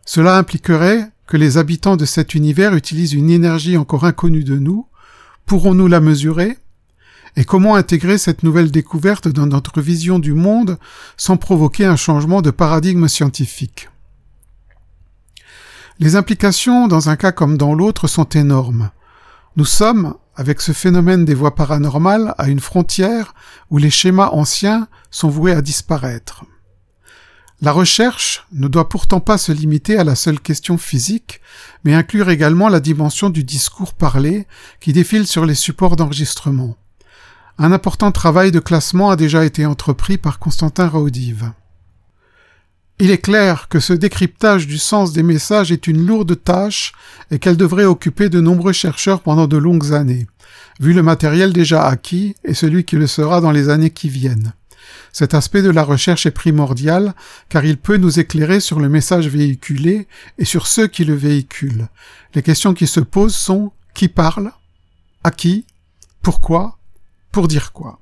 Cela 0.05 0.37
impliquerait 0.37 1.09
que 1.27 1.37
les 1.37 1.57
habitants 1.57 1.97
de 1.97 2.05
cet 2.05 2.35
univers 2.35 2.75
utilisent 2.75 3.13
une 3.13 3.29
énergie 3.29 3.77
encore 3.77 4.05
inconnue 4.05 4.43
de 4.43 4.57
nous. 4.57 4.87
Pourrons-nous 5.45 5.87
la 5.87 5.99
mesurer? 5.99 6.57
Et 7.35 7.45
comment 7.45 7.75
intégrer 7.75 8.17
cette 8.17 8.43
nouvelle 8.43 8.69
découverte 8.69 9.27
dans 9.27 9.47
notre 9.47 9.81
vision 9.81 10.19
du 10.19 10.33
monde 10.33 10.77
sans 11.17 11.37
provoquer 11.37 11.85
un 11.85 11.95
changement 11.95 12.41
de 12.41 12.51
paradigme 12.51 13.07
scientifique? 13.07 13.89
Les 15.99 16.15
implications 16.15 16.87
dans 16.87 17.09
un 17.09 17.15
cas 17.15 17.31
comme 17.31 17.57
dans 17.57 17.73
l'autre 17.73 18.07
sont 18.07 18.29
énormes. 18.29 18.91
Nous 19.55 19.65
sommes, 19.65 20.15
avec 20.35 20.61
ce 20.61 20.71
phénomène 20.71 21.25
des 21.25 21.35
voies 21.35 21.55
paranormales, 21.55 22.35
à 22.37 22.49
une 22.49 22.59
frontière 22.59 23.33
où 23.69 23.77
les 23.77 23.91
schémas 23.91 24.29
anciens 24.29 24.87
sont 25.11 25.29
voués 25.29 25.53
à 25.53 25.61
disparaître. 25.61 26.45
La 27.63 27.71
recherche 27.71 28.45
ne 28.51 28.67
doit 28.67 28.89
pourtant 28.89 29.21
pas 29.21 29.37
se 29.37 29.53
limiter 29.53 29.97
à 29.97 30.03
la 30.03 30.15
seule 30.15 30.41
question 30.41 30.77
physique, 30.77 31.39
mais 31.85 31.93
inclure 31.93 32.29
également 32.29 32.67
la 32.67 32.81
dimension 32.81 33.29
du 33.29 33.45
discours 33.45 33.93
parlé 33.93 34.47
qui 34.81 34.91
défile 34.91 35.25
sur 35.25 35.45
les 35.45 35.55
supports 35.55 35.95
d'enregistrement. 35.95 36.75
Un 37.57 37.71
important 37.71 38.11
travail 38.11 38.51
de 38.51 38.59
classement 38.59 39.11
a 39.11 39.15
déjà 39.15 39.45
été 39.45 39.65
entrepris 39.65 40.17
par 40.17 40.39
Constantin 40.39 40.89
Raudive. 40.89 41.53
Il 42.99 43.11
est 43.11 43.19
clair 43.19 43.69
que 43.69 43.79
ce 43.79 43.93
décryptage 43.93 44.67
du 44.67 44.77
sens 44.77 45.13
des 45.13 45.23
messages 45.23 45.71
est 45.71 45.87
une 45.87 46.05
lourde 46.05 46.43
tâche 46.43 46.91
et 47.31 47.39
qu'elle 47.39 47.55
devrait 47.55 47.85
occuper 47.85 48.27
de 48.27 48.41
nombreux 48.41 48.73
chercheurs 48.73 49.21
pendant 49.21 49.47
de 49.47 49.55
longues 49.55 49.93
années, 49.93 50.27
vu 50.81 50.91
le 50.91 51.01
matériel 51.01 51.53
déjà 51.53 51.85
acquis 51.85 52.35
et 52.43 52.55
celui 52.55 52.83
qui 52.83 52.97
le 52.97 53.07
sera 53.07 53.39
dans 53.39 53.51
les 53.51 53.69
années 53.69 53.91
qui 53.91 54.09
viennent. 54.09 54.51
Cet 55.11 55.33
aspect 55.33 55.61
de 55.61 55.69
la 55.69 55.83
recherche 55.83 56.25
est 56.25 56.31
primordial 56.31 57.13
car 57.49 57.65
il 57.65 57.77
peut 57.77 57.97
nous 57.97 58.19
éclairer 58.19 58.59
sur 58.59 58.79
le 58.79 58.89
message 58.89 59.27
véhiculé 59.27 60.07
et 60.37 60.45
sur 60.45 60.67
ceux 60.67 60.87
qui 60.87 61.05
le 61.05 61.13
véhiculent. 61.13 61.87
Les 62.35 62.41
questions 62.41 62.73
qui 62.73 62.87
se 62.87 62.99
posent 62.99 63.35
sont 63.35 63.71
qui 63.93 64.07
parle, 64.07 64.51
à 65.23 65.31
qui, 65.31 65.65
pourquoi, 66.21 66.79
pour 67.31 67.47
dire 67.47 67.73
quoi. 67.73 67.99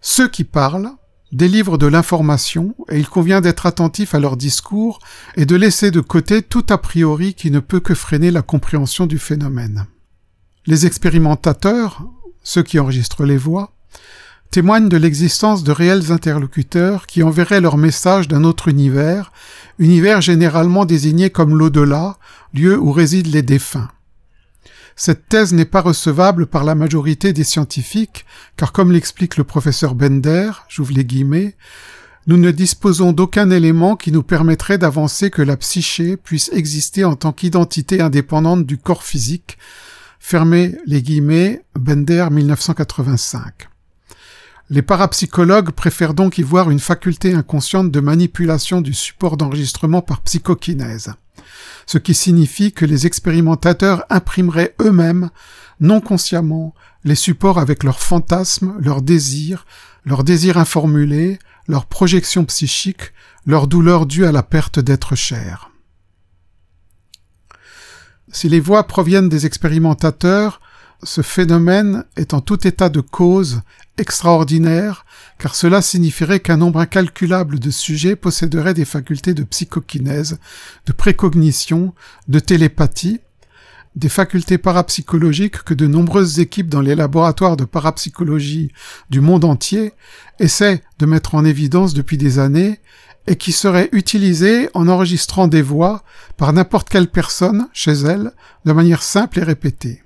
Ceux 0.00 0.28
qui 0.28 0.44
parlent 0.44 0.90
délivrent 1.32 1.78
de 1.78 1.86
l'information 1.86 2.74
et 2.90 2.98
il 2.98 3.08
convient 3.08 3.40
d'être 3.40 3.66
attentif 3.66 4.14
à 4.14 4.20
leur 4.20 4.36
discours 4.36 4.98
et 5.36 5.46
de 5.46 5.56
laisser 5.56 5.90
de 5.90 6.00
côté 6.00 6.42
tout 6.42 6.64
a 6.70 6.78
priori 6.78 7.34
qui 7.34 7.50
ne 7.50 7.60
peut 7.60 7.80
que 7.80 7.94
freiner 7.94 8.30
la 8.30 8.42
compréhension 8.42 9.06
du 9.06 9.18
phénomène. 9.18 9.86
Les 10.66 10.86
expérimentateurs, 10.86 12.06
ceux 12.42 12.62
qui 12.62 12.78
enregistrent 12.78 13.24
les 13.24 13.36
voix, 13.36 13.72
témoignent 14.50 14.88
de 14.88 14.96
l'existence 14.96 15.62
de 15.62 15.72
réels 15.72 16.10
interlocuteurs 16.10 17.06
qui 17.06 17.22
enverraient 17.22 17.60
leur 17.60 17.76
message 17.76 18.28
d'un 18.28 18.44
autre 18.44 18.68
univers, 18.68 19.32
univers 19.78 20.20
généralement 20.20 20.84
désigné 20.84 21.30
comme 21.30 21.56
l'au-delà, 21.56 22.16
lieu 22.54 22.78
où 22.78 22.92
résident 22.92 23.30
les 23.30 23.42
défunts. 23.42 23.90
Cette 24.96 25.28
thèse 25.28 25.52
n'est 25.52 25.64
pas 25.64 25.80
recevable 25.80 26.46
par 26.46 26.64
la 26.64 26.74
majorité 26.74 27.32
des 27.32 27.44
scientifiques, 27.44 28.26
car 28.56 28.72
comme 28.72 28.90
l'explique 28.90 29.36
le 29.36 29.44
professeur 29.44 29.94
Bender, 29.94 30.50
j'ouvre 30.68 30.92
les 30.92 31.04
guillemets, 31.04 31.54
nous 32.26 32.36
ne 32.36 32.50
disposons 32.50 33.12
d'aucun 33.12 33.48
élément 33.50 33.96
qui 33.96 34.12
nous 34.12 34.22
permettrait 34.22 34.76
d'avancer 34.76 35.30
que 35.30 35.40
la 35.40 35.56
psyché 35.56 36.16
puisse 36.16 36.50
exister 36.52 37.04
en 37.04 37.16
tant 37.16 37.32
qu'identité 37.32 38.00
indépendante 38.00 38.66
du 38.66 38.76
corps 38.76 39.04
physique. 39.04 39.56
Fermez 40.18 40.76
les 40.84 41.00
guillemets, 41.00 41.62
Bender 41.78 42.26
1985. 42.30 43.68
Les 44.70 44.82
parapsychologues 44.82 45.70
préfèrent 45.70 46.14
donc 46.14 46.38
y 46.38 46.42
voir 46.42 46.70
une 46.70 46.80
faculté 46.80 47.32
inconsciente 47.32 47.90
de 47.90 48.00
manipulation 48.00 48.80
du 48.80 48.92
support 48.92 49.36
d'enregistrement 49.36 50.02
par 50.02 50.20
psychokinèse 50.20 51.14
ce 51.88 51.96
qui 51.96 52.14
signifie 52.14 52.72
que 52.72 52.84
les 52.84 53.06
expérimentateurs 53.06 54.04
imprimeraient 54.10 54.74
eux-mêmes, 54.80 55.30
non 55.80 56.02
consciemment, 56.02 56.74
les 57.02 57.14
supports 57.14 57.58
avec 57.58 57.82
leurs 57.82 58.00
fantasmes, 58.00 58.76
leurs 58.78 59.00
désirs, 59.00 59.64
leurs 60.04 60.22
désirs 60.22 60.58
informulés, 60.58 61.38
leurs 61.66 61.86
projections 61.86 62.44
psychiques, 62.44 63.12
leurs 63.46 63.68
douleurs 63.68 64.04
dues 64.04 64.26
à 64.26 64.32
la 64.32 64.42
perte 64.42 64.78
d'être 64.78 65.14
cher. 65.14 65.70
Si 68.30 68.50
les 68.50 68.60
voix 68.60 68.86
proviennent 68.86 69.30
des 69.30 69.46
expérimentateurs, 69.46 70.60
ce 71.02 71.22
phénomène 71.22 72.04
est 72.16 72.34
en 72.34 72.40
tout 72.40 72.66
état 72.66 72.88
de 72.88 73.00
cause 73.00 73.62
extraordinaire, 73.98 75.04
car 75.38 75.54
cela 75.54 75.82
signifierait 75.82 76.40
qu'un 76.40 76.56
nombre 76.56 76.80
incalculable 76.80 77.58
de 77.58 77.70
sujets 77.70 78.16
posséderaient 78.16 78.74
des 78.74 78.84
facultés 78.84 79.34
de 79.34 79.44
psychokinèse, 79.44 80.38
de 80.86 80.92
précognition, 80.92 81.94
de 82.26 82.40
télépathie, 82.40 83.20
des 83.94 84.08
facultés 84.08 84.58
parapsychologiques 84.58 85.62
que 85.64 85.74
de 85.74 85.86
nombreuses 85.86 86.40
équipes 86.40 86.68
dans 86.68 86.80
les 86.80 86.94
laboratoires 86.94 87.56
de 87.56 87.64
parapsychologie 87.64 88.72
du 89.10 89.20
monde 89.20 89.44
entier 89.44 89.92
essaient 90.38 90.82
de 90.98 91.06
mettre 91.06 91.34
en 91.34 91.44
évidence 91.44 91.94
depuis 91.94 92.18
des 92.18 92.38
années 92.38 92.80
et 93.26 93.36
qui 93.36 93.52
seraient 93.52 93.88
utilisées 93.92 94.68
en 94.74 94.88
enregistrant 94.88 95.48
des 95.48 95.62
voix 95.62 96.02
par 96.36 96.52
n'importe 96.52 96.88
quelle 96.88 97.08
personne 97.08 97.68
chez 97.72 97.92
elle 97.92 98.32
de 98.64 98.72
manière 98.72 99.02
simple 99.02 99.40
et 99.40 99.44
répétée. 99.44 100.02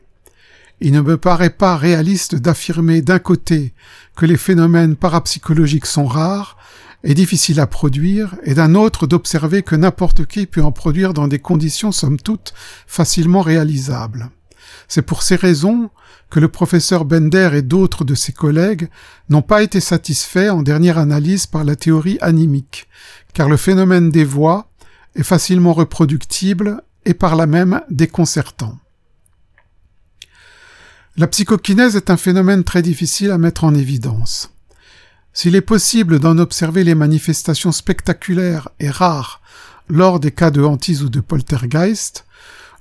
Il 0.85 0.91
ne 0.91 1.01
me 1.01 1.17
paraît 1.17 1.51
pas 1.51 1.77
réaliste 1.77 2.35
d'affirmer 2.35 3.03
d'un 3.03 3.21
côté 3.21 3.73
que 4.17 4.27
les 4.27 4.37
phénomènes 4.37 4.97
parapsychologiques 4.97 5.87
sont 5.87 6.07
rares 6.07 6.57
et 7.05 7.15
difficiles 7.15 7.61
à 7.61 7.69
produire, 7.69 8.35
et 8.43 8.55
d'un 8.55 8.75
autre 8.75 9.07
d'observer 9.07 9.63
que 9.63 9.77
n'importe 9.77 10.27
qui 10.27 10.47
peut 10.47 10.63
en 10.63 10.73
produire 10.73 11.15
dans 11.15 11.29
des 11.29 11.39
conditions 11.39 11.93
somme 11.93 12.19
toute 12.19 12.53
facilement 12.89 13.43
réalisables. 13.43 14.31
C'est 14.89 15.03
pour 15.03 15.23
ces 15.23 15.37
raisons 15.37 15.89
que 16.31 16.41
le 16.41 16.49
professeur 16.49 17.05
Bender 17.05 17.51
et 17.55 17.63
d'autres 17.63 18.05
de 18.05 18.17
ses 18.17 18.33
collègues 18.33 18.89
n'ont 19.29 19.41
pas 19.41 19.63
été 19.63 19.79
satisfaits 19.79 20.51
en 20.51 20.63
dernière 20.63 20.99
analyse 20.99 21.47
par 21.47 21.63
la 21.63 21.77
théorie 21.77 22.19
animique, 22.21 22.89
car 23.35 23.49
le 23.49 23.57
phénomène 23.57 24.11
des 24.11 24.25
voix 24.25 24.69
est 25.15 25.23
facilement 25.23 25.75
reproductible 25.75 26.83
et 27.05 27.15
par 27.15 27.37
là 27.37 27.47
même 27.47 27.83
déconcertant. 27.89 28.82
La 31.19 31.27
psychokinèse 31.27 31.95
est 31.95 32.09
un 32.09 32.17
phénomène 32.17 32.65
très 32.65 32.81
difficile 32.81 33.33
à 33.33 33.39
mettre 33.39 33.65
en 33.65 33.75
évidence. 33.75 34.51
S'il 35.35 35.57
est 35.57 35.61
possible 35.61 36.19
d'en 36.19 36.39
observer 36.39 36.85
les 36.85 36.95
manifestations 36.95 37.73
spectaculaires 37.73 38.71
et 38.81 38.89
rares 38.89 39.43
lors 39.89 40.21
des 40.21 40.31
cas 40.31 40.51
de 40.51 40.63
hantise 40.63 41.03
ou 41.03 41.11
de 41.11 41.21
poltergeist, 41.21 42.25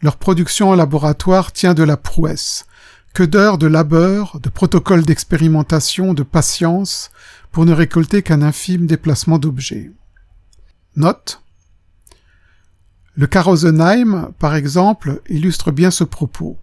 leur 0.02 0.16
production 0.16 0.70
en 0.70 0.76
laboratoire 0.76 1.52
tient 1.52 1.74
de 1.74 1.84
la 1.84 1.98
prouesse. 1.98 2.66
Que 3.14 3.24
d'heures 3.24 3.58
de 3.58 3.68
labeur, 3.68 4.40
de 4.40 4.48
protocoles 4.48 5.04
d'expérimentation, 5.04 6.14
de 6.14 6.24
patience, 6.24 7.12
pour 7.52 7.66
ne 7.66 7.74
récolter 7.74 8.22
qu'un 8.22 8.42
infime 8.42 8.88
déplacement 8.88 9.40
d'objets. 9.40 9.92
Note. 10.96 11.42
Le 13.16 13.28
cas 13.28 13.42
Rosenheim, 13.42 14.32
par 14.40 14.56
exemple, 14.56 15.22
illustre 15.28 15.72
bien 15.72 15.92
ce 15.92 16.06
propos. 16.06 16.58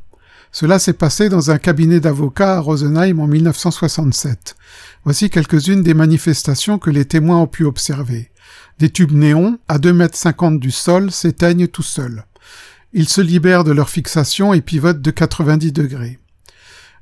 Cela 0.52 0.78
s'est 0.78 0.95
passé 0.95 1.28
dans 1.28 1.50
un 1.50 1.59
cabinet 1.59 2.00
d'avocats 2.00 2.57
à 2.57 2.61
Rosenheim 2.61 3.19
en 3.21 3.26
1967. 3.26 4.57
Voici 5.05 5.31
quelques-unes 5.31 5.83
des 5.83 5.95
manifestations 5.95 6.78
que 6.78 6.90
les 6.90 7.05
témoins 7.05 7.38
ont 7.38 7.47
pu 7.47 7.64
observer. 7.64 8.31
Des 8.78 8.90
tubes 8.90 9.12
néons, 9.12 9.59
à 9.69 9.78
deux 9.78 9.93
mètres 9.93 10.17
cinquante 10.17 10.59
du 10.59 10.71
sol, 10.71 11.11
s'éteignent 11.11 11.69
tout 11.69 11.83
seuls. 11.83 12.25
Ils 12.93 13.09
se 13.09 13.21
libèrent 13.21 13.64
de 13.64 13.73
leur 13.73 13.90
fixation 13.90 14.55
et 14.55 14.62
pivotent 14.62 15.02
de 15.02 15.11
90 15.11 15.73
degrés. 15.73 16.19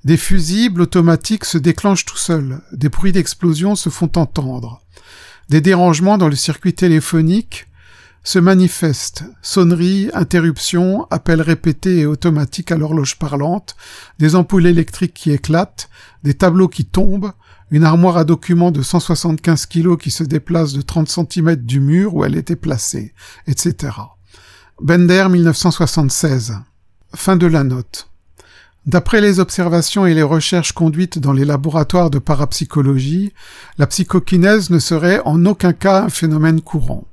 Des 0.04 0.16
fusibles 0.16 0.82
automatiques 0.82 1.44
se 1.44 1.58
déclenchent 1.58 2.04
tout 2.04 2.16
seuls. 2.16 2.60
Des 2.72 2.88
bruits 2.88 3.12
d'explosion 3.12 3.76
se 3.76 3.90
font 3.90 4.10
entendre. 4.16 4.80
Des 5.48 5.60
dérangements 5.60 6.18
dans 6.18 6.28
le 6.28 6.36
circuit 6.36 6.74
téléphonique 6.74 7.66
se 8.26 8.40
manifestent 8.40 9.22
sonneries, 9.40 10.10
interruptions, 10.12 11.06
appels 11.12 11.40
répétés 11.40 12.00
et 12.00 12.06
automatiques 12.06 12.72
à 12.72 12.76
l'horloge 12.76 13.20
parlante, 13.20 13.76
des 14.18 14.34
ampoules 14.34 14.66
électriques 14.66 15.14
qui 15.14 15.30
éclatent, 15.30 15.88
des 16.24 16.34
tableaux 16.34 16.66
qui 16.66 16.84
tombent, 16.84 17.30
une 17.70 17.84
armoire 17.84 18.16
à 18.16 18.24
documents 18.24 18.72
de 18.72 18.82
175 18.82 19.66
kg 19.66 19.96
qui 19.96 20.10
se 20.10 20.24
déplace 20.24 20.72
de 20.72 20.82
30 20.82 21.08
cm 21.08 21.54
du 21.54 21.78
mur 21.78 22.16
où 22.16 22.24
elle 22.24 22.34
était 22.34 22.56
placée, 22.56 23.14
etc. 23.46 23.92
Bender 24.82 25.28
1976. 25.30 26.58
Fin 27.14 27.36
de 27.36 27.46
la 27.46 27.62
note. 27.62 28.10
D'après 28.86 29.20
les 29.20 29.38
observations 29.38 30.04
et 30.04 30.14
les 30.14 30.24
recherches 30.24 30.72
conduites 30.72 31.20
dans 31.20 31.32
les 31.32 31.44
laboratoires 31.44 32.10
de 32.10 32.18
parapsychologie, 32.18 33.32
la 33.78 33.86
psychokinèse 33.86 34.70
ne 34.70 34.80
serait 34.80 35.22
en 35.24 35.46
aucun 35.46 35.72
cas 35.72 36.02
un 36.02 36.08
phénomène 36.08 36.60
courant. 36.60 37.04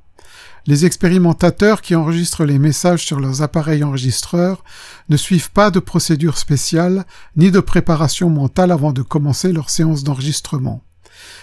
Les 0.66 0.86
expérimentateurs 0.86 1.82
qui 1.82 1.94
enregistrent 1.94 2.44
les 2.44 2.58
messages 2.58 3.04
sur 3.04 3.20
leurs 3.20 3.42
appareils 3.42 3.84
enregistreurs 3.84 4.64
ne 5.10 5.16
suivent 5.18 5.50
pas 5.50 5.70
de 5.70 5.78
procédure 5.78 6.38
spéciale 6.38 7.04
ni 7.36 7.50
de 7.50 7.60
préparation 7.60 8.30
mentale 8.30 8.72
avant 8.72 8.92
de 8.92 9.02
commencer 9.02 9.52
leur 9.52 9.68
séance 9.68 10.04
d'enregistrement. 10.04 10.82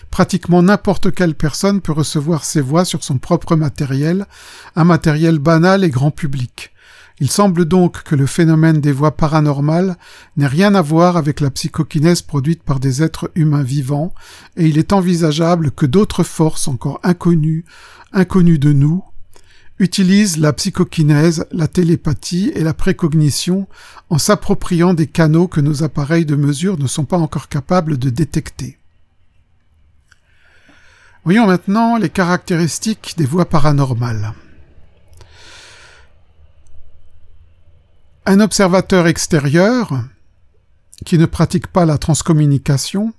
Pratiquement 0.10 0.64
n'importe 0.64 1.14
quelle 1.14 1.36
personne 1.36 1.82
peut 1.82 1.92
recevoir 1.92 2.44
ces 2.44 2.62
voix 2.62 2.84
sur 2.84 3.04
son 3.04 3.20
propre 3.20 3.56
matériel, 3.56 4.26
un 4.76 4.86
matériel 4.86 5.38
banal 5.38 5.84
et 5.84 5.92
grand 5.92 6.12
public. 6.12 6.72
Il 7.20 7.30
semble 7.30 7.66
donc 7.66 8.02
que 8.02 8.16
le 8.16 8.26
phénomène 8.26 8.82
des 8.82 8.92
voix 8.92 9.16
paranormales 9.16 9.96
n'ait 10.38 10.48
rien 10.48 10.74
à 10.74 10.82
voir 10.82 11.18
avec 11.18 11.40
la 11.40 11.52
psychokinèse 11.52 12.24
produite 12.24 12.64
par 12.64 12.80
des 12.80 13.04
êtres 13.04 13.30
humains 13.36 13.62
vivants, 13.62 14.16
et 14.58 14.66
il 14.66 14.80
est 14.80 14.92
envisageable 14.92 15.70
que 15.70 15.86
d'autres 15.86 16.24
forces 16.24 16.68
encore 16.68 17.00
inconnues, 17.04 17.64
inconnues 18.12 18.58
de 18.58 18.74
nous, 18.74 19.04
utilisent 19.82 20.38
la 20.38 20.54
psychokinèse, 20.54 21.48
la 21.52 21.68
télépathie 21.68 22.52
et 22.54 22.64
la 22.64 22.76
précognition 22.76 23.68
en 24.12 24.20
s'appropriant 24.20 24.94
des 24.94 25.08
canaux 25.08 25.48
que 25.48 25.60
nos 25.60 25.82
appareils 25.82 26.26
de 26.26 26.36
mesure 26.36 26.78
ne 26.78 26.86
sont 26.86 27.06
pas 27.06 27.18
encore 27.18 27.50
capables 27.50 27.98
de 27.98 28.12
détecter. 28.12 28.78
Voyons 31.24 31.48
maintenant 31.48 31.98
les 31.98 32.10
caractéristiques 32.10 33.16
des 33.18 33.26
voix 33.26 33.46
paranormales. 33.46 34.34
Un 38.28 38.40
observateur 38.40 39.08
extérieur, 39.08 40.04
qui 41.06 41.18
ne 41.18 41.26
pratique 41.26 41.68
pas 41.68 41.86
la 41.86 41.98
transcommunication, 41.98 43.14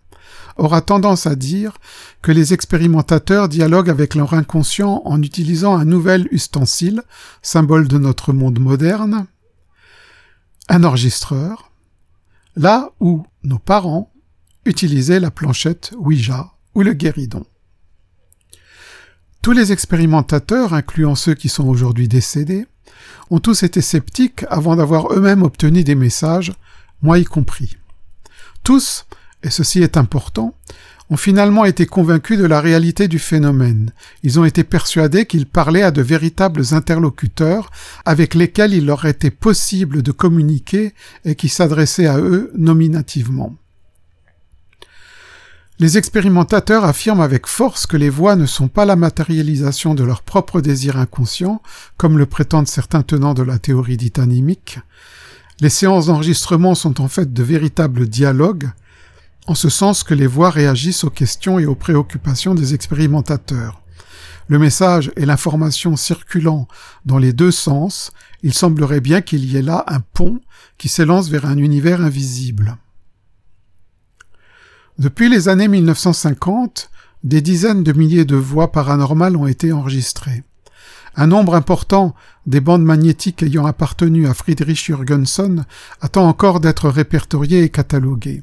aura 0.63 0.81
tendance 0.81 1.27
à 1.27 1.35
dire 1.35 1.79
que 2.23 2.31
les 2.31 2.55
expérimentateurs 2.55 3.49
dialoguent 3.49 3.91
avec 3.91 4.15
leur 4.15 4.33
inconscient 4.33 5.03
en 5.05 5.21
utilisant 5.21 5.77
un 5.77 5.85
nouvel 5.85 6.29
ustensile, 6.31 7.03
symbole 7.43 7.89
de 7.89 7.99
notre 7.99 8.33
monde 8.33 8.61
moderne, 8.61 9.27
un 10.69 10.85
enregistreur, 10.85 11.73
là 12.55 12.93
où 13.01 13.27
nos 13.43 13.59
parents 13.59 14.13
utilisaient 14.65 15.21
la 15.21 15.33
planchette 15.33 15.93
Ouija 15.99 16.53
ou 16.75 16.83
le 16.83 16.93
guéridon. 16.93 17.45
Tous 19.43 19.53
les 19.53 19.73
expérimentateurs, 19.73 20.75
incluant 20.75 21.17
ceux 21.17 21.35
qui 21.35 21.49
sont 21.49 21.67
aujourd'hui 21.67 22.07
décédés, 22.07 22.67
ont 23.31 23.41
tous 23.41 23.65
été 23.65 23.81
sceptiques 23.81 24.45
avant 24.49 24.77
d'avoir 24.77 25.13
eux-mêmes 25.13 25.43
obtenu 25.43 25.83
des 25.83 25.97
messages, 25.97 26.53
moi 27.03 27.19
y 27.19 27.25
compris. 27.25 27.77
Tous, 28.63 29.07
et 29.43 29.51
ceci 29.51 29.83
est 29.83 29.97
important, 29.97 30.55
ont 31.11 31.17
finalement 31.17 31.65
été 31.65 31.85
convaincus 31.85 32.39
de 32.39 32.47
la 32.47 32.61
réalité 32.61 33.07
du 33.07 33.19
phénomène. 33.19 33.93
Ils 34.23 34.41
ont 34.41 34.45
été 34.45 34.65
persuadés 34.65 35.27
qu'ils 35.27 35.47
parlaient 35.47 35.83
à 35.83 35.91
de 35.91 36.01
véritables 36.01 36.63
interlocuteurs 36.73 37.71
avec 38.05 38.35
lesquels 38.35 38.73
il 38.73 38.87
leur 38.87 39.05
était 39.05 39.31
possible 39.31 40.03
de 40.03 40.13
communiquer 40.13 40.95
et 41.25 41.35
qui 41.35 41.49
s'adressaient 41.49 42.07
à 42.07 42.19
eux 42.19 42.51
nominativement. 42.57 43.55
Les 45.79 45.99
expérimentateurs 45.99 46.85
affirment 46.85 47.23
avec 47.23 47.47
force 47.47 47.87
que 47.87 47.97
les 47.97 48.09
voix 48.09 48.37
ne 48.37 48.47
sont 48.47 48.69
pas 48.69 48.85
la 48.85 48.97
matérialisation 48.97 49.95
de 49.95 50.05
leurs 50.05 50.23
propres 50.23 50.61
désirs 50.61 50.97
inconscients, 50.97 51.61
comme 51.97 52.19
le 52.19 52.27
prétendent 52.27 52.69
certains 52.69 53.03
tenants 53.03 53.35
de 53.35 53.43
la 53.43 53.59
théorie 53.59 53.97
dite 53.97 54.19
animique. 54.19 54.79
Les 55.61 55.71
séances 55.71 56.07
d'enregistrement 56.07 56.75
sont 56.75 57.01
en 57.01 57.09
fait 57.09 57.33
de 57.33 57.43
véritables 57.43 58.07
dialogues, 58.07 58.71
en 59.47 59.55
ce 59.55 59.69
sens 59.69 60.05
que 60.05 60.15
les 60.15 60.27
voix 60.27 60.51
réagissent 60.51 61.05
aux 61.05 61.11
questions 61.11 61.59
et 61.59 61.67
aux 61.67 61.75
préoccupations 61.75 62.55
des 62.55 62.75
expérimentateurs. 62.75 63.83
Le 64.49 64.59
message 64.59 65.11
et 65.17 65.27
l'information 65.27 65.97
circulant 65.97 66.69
dans 67.07 67.19
les 67.19 67.33
deux 67.33 67.51
sens, 67.51 68.13
il 68.43 68.53
semblerait 68.53 69.01
bien 69.01 69.21
qu'il 69.21 69.45
y 69.45 69.57
ait 69.57 69.63
là 69.63 69.85
un 69.87 70.01
pont 70.01 70.41
qui 70.79 70.89
s'élance 70.89 71.29
vers 71.29 71.47
un 71.47 71.57
univers 71.57 72.01
invisible. 72.01 72.77
Depuis 74.99 75.29
les 75.29 75.49
années 75.49 75.69
1950, 75.69 76.91
des 77.25 77.41
dizaines 77.41 77.85
de 77.85 77.93
milliers 77.93 78.25
de 78.25 78.37
voix 78.37 78.73
paranormales 78.73 79.37
ont 79.37 79.47
été 79.47 79.73
enregistrées. 79.73 80.43
Un 81.15 81.27
nombre 81.27 81.55
important 81.55 82.15
des 82.47 82.61
bandes 82.61 82.85
magnétiques 82.85 83.43
ayant 83.43 83.67
appartenu 83.67 84.27
à 84.27 84.35
Friedrich 84.35 84.87
Jürgenson 84.87 85.65
attend 86.01 86.27
encore 86.27 86.61
d'être 86.61 86.89
répertorié 86.89 87.63
et 87.63 87.69
catalogué. 87.69 88.43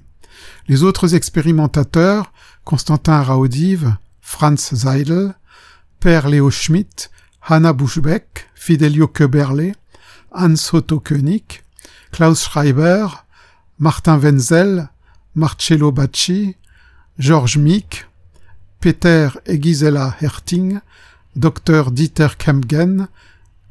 Les 0.67 0.83
autres 0.83 1.15
expérimentateurs, 1.15 2.31
Constantin 2.63 3.21
Raudive, 3.21 3.97
Franz 4.21 4.75
Seidel, 4.75 5.35
Per 5.99 6.29
Leo 6.29 6.51
Schmidt, 6.51 7.09
Hanna 7.41 7.73
Buschbeck, 7.73 8.49
Fidelio 8.53 9.07
Köberle, 9.07 9.73
Hans 10.31 10.73
Otto 10.73 10.99
König, 10.99 11.63
Klaus 12.11 12.43
Schreiber, 12.43 13.25
Martin 13.77 14.21
Wenzel, 14.21 14.89
Marcello 15.33 15.91
Bacci, 15.91 16.55
Georges 17.17 17.57
Mick, 17.57 18.07
Peter 18.79 19.31
et 19.45 19.61
Gisela 19.61 20.15
Herting, 20.19 20.79
Dr 21.35 21.91
Dieter 21.91 22.37
Kempgen, 22.37 23.07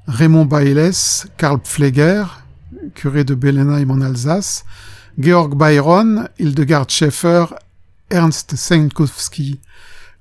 Raymond 0.07 0.47
Bailes, 0.47 1.29
Karl 1.37 1.61
Pfleger, 1.61 2.25
curé 2.95 3.25
de 3.25 3.35
Bellenheim 3.35 3.91
en 3.91 4.01
Alsace, 4.01 4.65
Georg 5.19 5.57
Byron, 5.57 6.29
Hildegard 6.39 6.89
Schaeffer, 6.89 7.47
Ernst 8.09 8.55
Senkowski, 8.55 9.59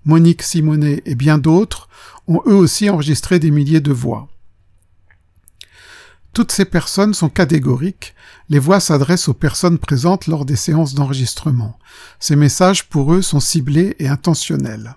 Monique 0.05 0.41
Simonet 0.41 1.03
et 1.05 1.13
bien 1.13 1.37
d'autres 1.37 1.87
ont 2.27 2.41
eux 2.47 2.55
aussi 2.55 2.89
enregistré 2.89 3.37
des 3.37 3.51
milliers 3.51 3.79
de 3.79 3.91
voix. 3.91 4.27
Toutes 6.33 6.51
ces 6.51 6.65
personnes 6.65 7.13
sont 7.13 7.29
catégoriques, 7.29 8.15
les 8.49 8.57
voix 8.57 8.79
s'adressent 8.79 9.27
aux 9.27 9.35
personnes 9.35 9.77
présentes 9.77 10.25
lors 10.25 10.45
des 10.45 10.55
séances 10.55 10.95
d'enregistrement. 10.95 11.77
Ces 12.19 12.35
messages 12.35 12.89
pour 12.89 13.13
eux 13.13 13.21
sont 13.21 13.39
ciblés 13.39 13.95
et 13.99 14.07
intentionnels. 14.07 14.95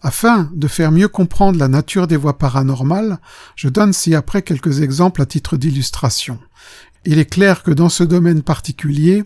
Afin 0.00 0.48
de 0.54 0.68
faire 0.68 0.92
mieux 0.92 1.08
comprendre 1.08 1.58
la 1.58 1.68
nature 1.68 2.06
des 2.06 2.16
voix 2.16 2.38
paranormales, 2.38 3.18
je 3.56 3.68
donne 3.68 3.92
ci-après 3.92 4.42
quelques 4.42 4.80
exemples 4.80 5.22
à 5.22 5.26
titre 5.26 5.56
d'illustration. 5.56 6.38
Il 7.04 7.18
est 7.18 7.30
clair 7.30 7.62
que 7.62 7.70
dans 7.70 7.88
ce 7.88 8.04
domaine 8.04 8.42
particulier, 8.42 9.24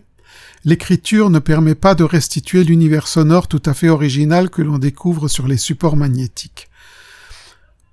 l'écriture 0.63 1.29
ne 1.29 1.39
permet 1.39 1.75
pas 1.75 1.95
de 1.95 2.03
restituer 2.03 2.63
l'univers 2.63 3.07
sonore 3.07 3.47
tout 3.47 3.61
à 3.65 3.73
fait 3.73 3.89
original 3.89 4.49
que 4.49 4.61
l'on 4.61 4.77
découvre 4.77 5.27
sur 5.27 5.47
les 5.47 5.57
supports 5.57 5.97
magnétiques. 5.97 6.69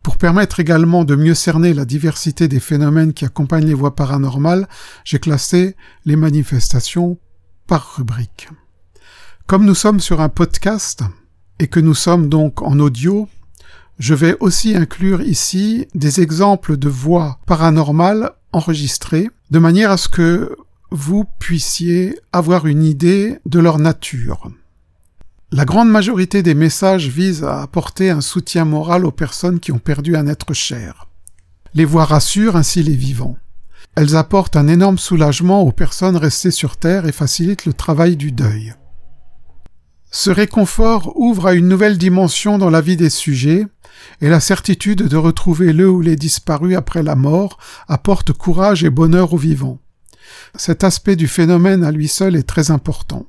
Pour 0.03 0.17
permettre 0.17 0.61
également 0.61 1.05
de 1.05 1.15
mieux 1.15 1.35
cerner 1.35 1.75
la 1.75 1.85
diversité 1.85 2.49
des 2.49 2.61
phénomènes 2.61 3.13
qui 3.13 3.27
accompagnent 3.27 3.67
les 3.67 3.75
voies 3.75 3.95
paranormales, 3.95 4.67
j'ai 5.05 5.19
classé 5.19 5.77
les 6.07 6.17
manifestations 6.17 7.19
par 7.67 7.97
rubrique. 7.97 8.49
Comme 9.47 9.67
nous 9.67 9.75
sommes 9.75 10.01
sur 10.01 10.21
un 10.21 10.29
podcast 10.29 11.03
et 11.59 11.67
que 11.67 11.81
nous 11.81 11.95
sommes 11.95 12.29
donc 12.29 12.63
en 12.63 12.79
audio, 12.79 13.29
je 13.99 14.15
vais 14.15 14.37
aussi 14.41 14.75
inclure 14.75 15.21
ici 15.21 15.87
des 15.95 16.23
exemples 16.23 16.79
de 16.79 16.89
voix 16.89 17.39
paranormales 17.47 18.33
enregistrées, 18.53 19.31
de 19.51 19.59
manière 19.59 19.91
à 19.91 19.97
ce 19.97 20.09
que 20.09 20.57
vous 20.91 21.25
puissiez 21.39 22.19
avoir 22.33 22.67
une 22.67 22.85
idée 22.85 23.39
de 23.47 23.59
leur 23.59 23.79
nature. 23.79 24.51
La 25.53 25.65
grande 25.65 25.91
majorité 25.91 26.43
des 26.43 26.55
messages 26.55 27.09
visent 27.09 27.45
à 27.45 27.63
apporter 27.63 28.11
un 28.11 28.21
soutien 28.21 28.65
moral 28.65 29.05
aux 29.05 29.11
personnes 29.11 29.59
qui 29.59 29.73
ont 29.73 29.79
perdu 29.79 30.17
un 30.17 30.27
être 30.29 30.55
cher. 30.55 31.09
Les 31.75 31.85
voix 31.85 32.05
rassurent 32.05 32.57
ainsi 32.57 32.83
les 32.83 32.95
vivants. 32.95 33.37
Elles 33.97 34.17
apportent 34.17 34.57
un 34.57 34.69
énorme 34.69 34.99
soulagement 34.99 35.63
aux 35.63 35.73
personnes 35.73 36.17
restées 36.17 36.53
sur 36.53 36.77
Terre 36.77 37.07
et 37.07 37.13
facilitent 37.13 37.67
le 37.67 37.73
travail 37.73 38.17
du 38.17 38.31
deuil. 38.31 38.75
Ce 40.13 40.31
réconfort 40.31 41.13
ouvre 41.17 41.47
à 41.47 41.55
une 41.55 41.69
nouvelle 41.69 41.99
dimension 41.99 42.59
dans 42.59 42.71
la 42.71 42.81
vie 42.81 42.97
des 42.97 43.11
sujets, 43.11 43.67
et 44.21 44.29
la 44.29 44.41
certitude 44.41 45.03
de 45.03 45.17
retrouver 45.17 45.73
le 45.73 45.89
ou 45.89 46.01
les 46.01 46.17
disparus 46.17 46.77
après 46.77 47.03
la 47.03 47.17
mort 47.17 47.59
apporte 47.89 48.33
courage 48.33 48.85
et 48.85 48.91
bonheur 48.91 49.33
aux 49.33 49.39
vivants. 49.39 49.81
Cet 50.57 50.85
aspect 50.85 51.17
du 51.17 51.29
phénomène 51.29 51.85
à 51.85 51.91
lui 51.91 52.09
seul 52.09 52.37
est 52.37 52.49
très 52.49 52.71
important. 52.71 53.27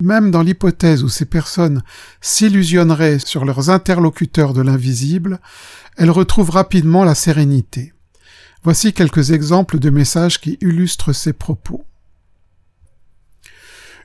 même 0.00 0.30
dans 0.30 0.42
l'hypothèse 0.42 1.04
où 1.04 1.08
ces 1.08 1.26
personnes 1.26 1.82
s'illusionneraient 2.20 3.20
sur 3.20 3.44
leurs 3.44 3.70
interlocuteurs 3.70 4.52
de 4.52 4.60
l'invisible, 4.60 5.38
elles 5.96 6.10
retrouvent 6.10 6.50
rapidement 6.50 7.04
la 7.04 7.14
sérénité. 7.14 7.92
Voici 8.64 8.92
quelques 8.92 9.30
exemples 9.30 9.78
de 9.78 9.90
messages 9.90 10.40
qui 10.40 10.58
illustrent 10.60 11.12
ces 11.12 11.32
propos. 11.32 11.84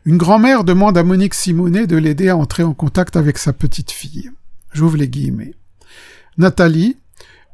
Une 0.06 0.18
grand-mère 0.18 0.64
demande 0.64 0.98
à 0.98 1.04
Monique 1.04 1.34
Simonet 1.34 1.86
de 1.86 1.98
l'aider 1.98 2.30
à 2.30 2.38
entrer 2.38 2.64
en 2.64 2.74
contact 2.74 3.16
avec 3.16 3.38
sa 3.38 3.52
petite 3.52 3.92
fille. 3.92 4.32
J'ouvre 4.72 4.98
les 4.98 5.10
guillemets. 5.10 5.54
Nathalie, 6.38 6.98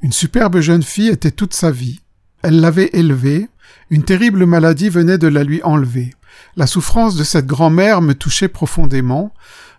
une 0.01 0.11
superbe 0.11 0.59
jeune 0.59 0.83
fille, 0.83 1.07
était 1.07 1.31
toute 1.31 1.53
sa 1.53 1.71
vie. 1.71 2.01
Elle 2.41 2.59
l'avait 2.59 2.89
élevée, 2.93 3.47
une 3.89 4.03
terrible 4.03 4.45
maladie 4.45 4.89
venait 4.89 5.17
de 5.17 5.27
la 5.27 5.43
lui 5.43 5.61
enlever. 5.63 6.13
La 6.55 6.67
souffrance 6.67 7.15
de 7.15 7.23
cette 7.23 7.45
grand-mère 7.45 8.01
me 8.01 8.13
touchait 8.13 8.49
profondément. 8.49 9.33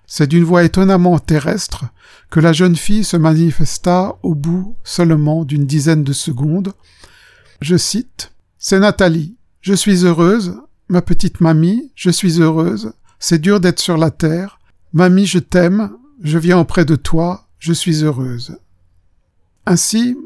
C'est 0.07 0.27
d'une 0.27 0.45
voix 0.45 0.65
étonnamment 0.65 1.19
terrestre 1.19 1.87
que 2.31 2.41
la 2.41 2.53
jeune 2.53 2.77
fille 2.77 3.05
se 3.05 3.17
manifesta 3.17 4.17
au 4.23 4.35
bout 4.35 4.77
seulement 4.85 5.45
d'une 5.45 5.67
dizaine 5.67 6.05
de 6.05 6.13
secondes. 6.13 6.73
Je 7.61 7.77
cite 7.77 8.33
C'est 8.59 8.81
Nathalie. 8.81 9.37
Je 9.61 9.75
suis 9.75 10.05
heureuse. 10.05 10.57
Ma 10.89 11.01
petite 11.01 11.41
mamie, 11.41 11.91
je 11.95 12.11
suis 12.11 12.41
heureuse. 12.41 12.93
C'est 13.19 13.41
dur 13.41 13.61
d'être 13.61 13.81
sur 13.81 13.97
la 13.97 14.11
terre. 14.11 14.59
Mamie, 14.93 15.27
je 15.27 15.39
t'aime. 15.39 15.91
Je 16.23 16.39
viens 16.39 16.59
auprès 16.59 16.85
de 16.85 16.97
toi. 16.97 17.49
Je 17.59 17.73
suis 17.73 18.05
heureuse. 18.05 18.59
Ainsi, 19.67 20.17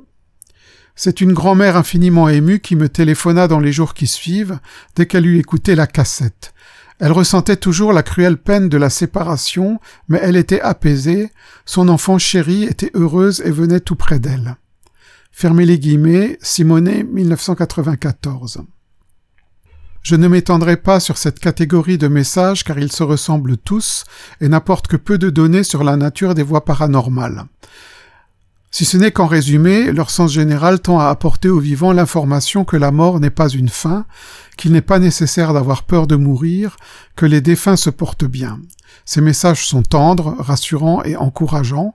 c'est 0.96 1.20
une 1.20 1.32
grand-mère 1.32 1.76
infiniment 1.76 2.28
émue 2.28 2.58
qui 2.58 2.74
me 2.74 2.88
téléphona 2.88 3.46
dans 3.46 3.60
les 3.60 3.72
jours 3.72 3.94
qui 3.94 4.06
suivent, 4.06 4.58
dès 4.96 5.06
qu'elle 5.06 5.26
eut 5.26 5.38
écouté 5.38 5.74
la 5.76 5.86
cassette. 5.86 6.52
Elle 6.98 7.12
ressentait 7.12 7.56
toujours 7.56 7.92
la 7.92 8.02
cruelle 8.02 8.36
peine 8.36 8.68
de 8.68 8.76
la 8.76 8.90
séparation, 8.90 9.78
mais 10.08 10.18
elle 10.20 10.36
était 10.36 10.60
apaisée, 10.60 11.30
son 11.64 11.88
enfant 11.88 12.18
chéri 12.18 12.64
était 12.64 12.90
heureuse 12.94 13.40
et 13.44 13.52
venait 13.52 13.78
tout 13.78 13.94
près 13.94 14.18
d'elle. 14.18 14.56
Fermez 15.30 15.66
les 15.66 15.78
guillemets, 15.78 16.36
Simonet, 16.42 17.04
1994. 17.04 18.62
Je 20.02 20.16
ne 20.16 20.26
m'étendrai 20.26 20.76
pas 20.76 20.98
sur 20.98 21.16
cette 21.16 21.38
catégorie 21.38 21.98
de 21.98 22.08
messages 22.08 22.64
car 22.64 22.78
ils 22.78 22.90
se 22.90 23.04
ressemblent 23.04 23.56
tous 23.56 24.04
et 24.40 24.48
n'apportent 24.48 24.88
que 24.88 24.96
peu 24.96 25.18
de 25.18 25.30
données 25.30 25.62
sur 25.62 25.84
la 25.84 25.96
nature 25.96 26.34
des 26.34 26.42
voies 26.42 26.64
paranormales. 26.64 27.44
Si 28.70 28.84
ce 28.84 28.98
n'est 28.98 29.12
qu'en 29.12 29.26
résumé, 29.26 29.92
leur 29.92 30.10
sens 30.10 30.32
général 30.32 30.80
tend 30.80 31.00
à 31.00 31.08
apporter 31.08 31.48
aux 31.48 31.58
vivants 31.58 31.92
l'information 31.92 32.64
que 32.64 32.76
la 32.76 32.90
mort 32.90 33.18
n'est 33.18 33.30
pas 33.30 33.48
une 33.48 33.70
fin, 33.70 34.04
qu'il 34.56 34.72
n'est 34.72 34.82
pas 34.82 34.98
nécessaire 34.98 35.54
d'avoir 35.54 35.84
peur 35.84 36.06
de 36.06 36.16
mourir, 36.16 36.76
que 37.16 37.24
les 37.24 37.40
défunts 37.40 37.76
se 37.76 37.90
portent 37.90 38.26
bien. 38.26 38.60
Ces 39.06 39.22
messages 39.22 39.66
sont 39.66 39.82
tendres, 39.82 40.36
rassurants 40.38 41.02
et 41.04 41.16
encourageants. 41.16 41.94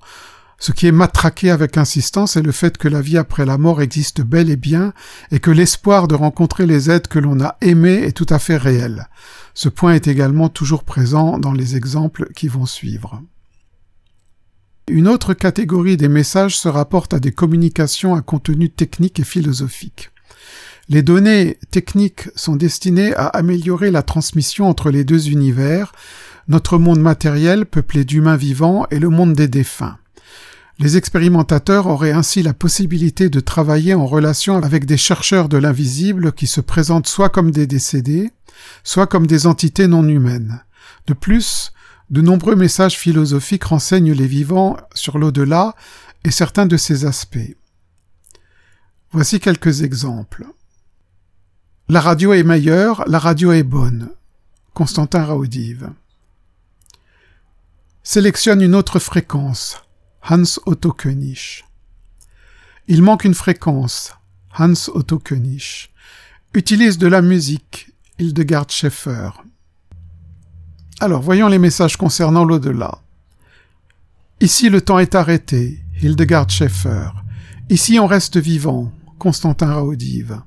Ce 0.57 0.71
qui 0.71 0.87
est 0.87 0.91
matraqué 0.91 1.51
avec 1.51 1.77
insistance 1.77 2.37
est 2.37 2.41
le 2.41 2.51
fait 2.51 2.77
que 2.77 2.87
la 2.87 3.01
vie 3.01 3.17
après 3.17 3.45
la 3.45 3.57
mort 3.57 3.81
existe 3.81 4.21
bel 4.21 4.49
et 4.49 4.55
bien 4.55 4.93
et 5.31 5.39
que 5.39 5.51
l'espoir 5.51 6.07
de 6.07 6.15
rencontrer 6.15 6.65
les 6.65 6.89
êtres 6.89 7.09
que 7.09 7.19
l'on 7.19 7.39
a 7.41 7.57
aimés 7.61 8.03
est 8.03 8.13
tout 8.13 8.27
à 8.29 8.39
fait 8.39 8.57
réel. 8.57 9.07
Ce 9.53 9.69
point 9.69 9.93
est 9.93 10.07
également 10.07 10.49
toujours 10.49 10.85
présent 10.85 11.37
dans 11.37 11.51
les 11.51 11.75
exemples 11.75 12.31
qui 12.33 12.47
vont 12.47 12.65
suivre. 12.65 13.21
Une 14.89 15.07
autre 15.07 15.33
catégorie 15.33 15.95
des 15.95 16.09
messages 16.09 16.57
se 16.57 16.67
rapporte 16.67 17.13
à 17.13 17.19
des 17.19 17.31
communications 17.31 18.15
à 18.15 18.21
contenu 18.21 18.69
technique 18.69 19.19
et 19.19 19.23
philosophique. 19.23 20.11
Les 20.89 21.01
données 21.01 21.57
techniques 21.71 22.27
sont 22.35 22.57
destinées 22.57 23.15
à 23.15 23.27
améliorer 23.27 23.91
la 23.91 24.03
transmission 24.03 24.67
entre 24.67 24.91
les 24.91 25.05
deux 25.05 25.29
univers, 25.29 25.93
notre 26.49 26.77
monde 26.77 26.99
matériel 26.99 27.65
peuplé 27.65 28.03
d'humains 28.03 28.35
vivants 28.35 28.85
et 28.91 28.99
le 28.99 29.07
monde 29.07 29.33
des 29.33 29.47
défunts. 29.47 29.97
Les 30.79 30.97
expérimentateurs 30.97 31.87
auraient 31.87 32.11
ainsi 32.11 32.43
la 32.43 32.53
possibilité 32.53 33.29
de 33.29 33.39
travailler 33.39 33.93
en 33.93 34.05
relation 34.05 34.57
avec 34.61 34.85
des 34.85 34.97
chercheurs 34.97 35.47
de 35.47 35.57
l'invisible 35.57 36.33
qui 36.33 36.47
se 36.47 36.59
présentent 36.59 37.07
soit 37.07 37.29
comme 37.29 37.51
des 37.51 37.67
décédés, 37.67 38.31
soit 38.83 39.07
comme 39.07 39.27
des 39.27 39.47
entités 39.47 39.87
non 39.87 40.05
humaines. 40.05 40.61
De 41.07 41.13
plus, 41.13 41.71
de 42.13 42.21
nombreux 42.21 42.55
messages 42.55 42.95
philosophiques 42.95 43.63
renseignent 43.63 44.13
les 44.13 44.27
vivants 44.27 44.77
sur 44.93 45.17
l'au-delà 45.17 45.73
et 46.23 46.29
certains 46.29 46.67
de 46.67 46.77
ces 46.77 47.05
aspects. 47.05 47.57
Voici 49.11 49.39
quelques 49.39 49.81
exemples. 49.81 50.45
La 51.89 52.01
radio 52.01 52.31
est 52.33 52.43
meilleure, 52.43 53.03
la 53.07 53.17
radio 53.17 53.51
est 53.51 53.63
bonne. 53.63 54.11
Constantin 54.75 55.25
Raudive. 55.25 55.89
Sélectionne 58.03 58.61
une 58.61 58.75
autre 58.75 58.99
fréquence. 58.99 59.81
Hans 60.21 60.59
Otto 60.67 60.91
König. 60.91 61.65
Il 62.87 63.01
manque 63.01 63.23
une 63.23 63.33
fréquence. 63.33 64.13
Hans 64.55 64.87
Otto 64.93 65.17
König. 65.17 65.89
Utilise 66.53 66.99
de 66.99 67.07
la 67.07 67.23
musique. 67.23 67.91
Hildegard 68.19 68.69
Schaeffer. 68.69 69.31
Alors, 71.03 71.21
voyons 71.21 71.49
les 71.49 71.59
messages 71.59 71.97
concernant 71.97 72.45
l'au-delà. 72.45 72.99
Ici, 74.39 74.69
le 74.69 74.79
temps 74.79 74.99
est 74.99 75.15
arrêté. 75.15 75.83
Hildegard 76.01 76.49
Schaeffer. 76.49 77.09
Ici, 77.69 77.99
on 77.99 78.07
reste 78.07 78.37
vivant. 78.37 78.89
Constantin 79.19 79.73
Raudive. 79.73 80.41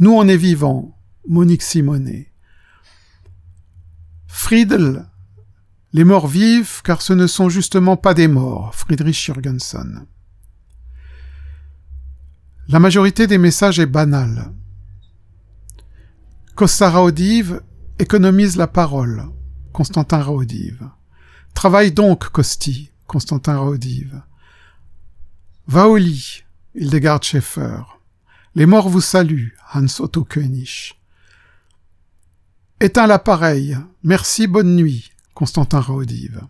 Nous, 0.00 0.10
on 0.12 0.28
est 0.28 0.36
vivant. 0.36 0.98
Monique 1.26 1.62
Simonet. 1.62 2.30
Friedel. 4.26 5.06
Les 5.94 6.04
morts 6.04 6.26
vivent, 6.26 6.82
car 6.82 7.00
ce 7.00 7.14
ne 7.14 7.26
sont 7.26 7.48
justement 7.48 7.96
pas 7.96 8.12
des 8.12 8.28
morts. 8.28 8.74
Friedrich 8.74 9.16
Jürgensen. 9.16 10.04
La 12.68 12.80
majorité 12.80 13.26
des 13.26 13.38
messages 13.38 13.78
est 13.78 13.86
banale. 13.86 14.52
Costa 16.54 16.90
Raudive 16.90 17.62
économise 17.98 18.58
la 18.58 18.66
parole. 18.66 19.32
Constantin 19.72 20.22
Raudive. 20.22 20.88
Travaille 21.54 21.92
donc, 21.92 22.28
Costi, 22.28 22.90
Constantin 23.06 23.56
Raudive. 23.56 24.22
Va 25.66 25.88
au 25.88 25.96
lit, 25.96 26.44
Hildegard 26.74 27.22
Schaeffer. 27.22 27.82
Les 28.54 28.66
morts 28.66 28.88
vous 28.88 29.00
saluent, 29.00 29.54
Hans 29.72 30.00
Otto 30.00 30.24
König. 30.24 30.94
Éteins 32.80 33.06
l'appareil. 33.06 33.78
Merci, 34.02 34.46
bonne 34.46 34.76
nuit, 34.76 35.12
Constantin 35.34 35.80
Raudive. 35.80 36.42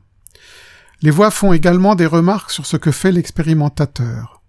Les 1.02 1.11
voix 1.11 1.30
font 1.30 1.52
également 1.52 1.94
des 1.94 2.06
remarques 2.06 2.50
sur 2.50 2.66
ce 2.66 2.76
que 2.76 2.90
fait 2.90 3.12
l'expérimentateur. 3.12 4.42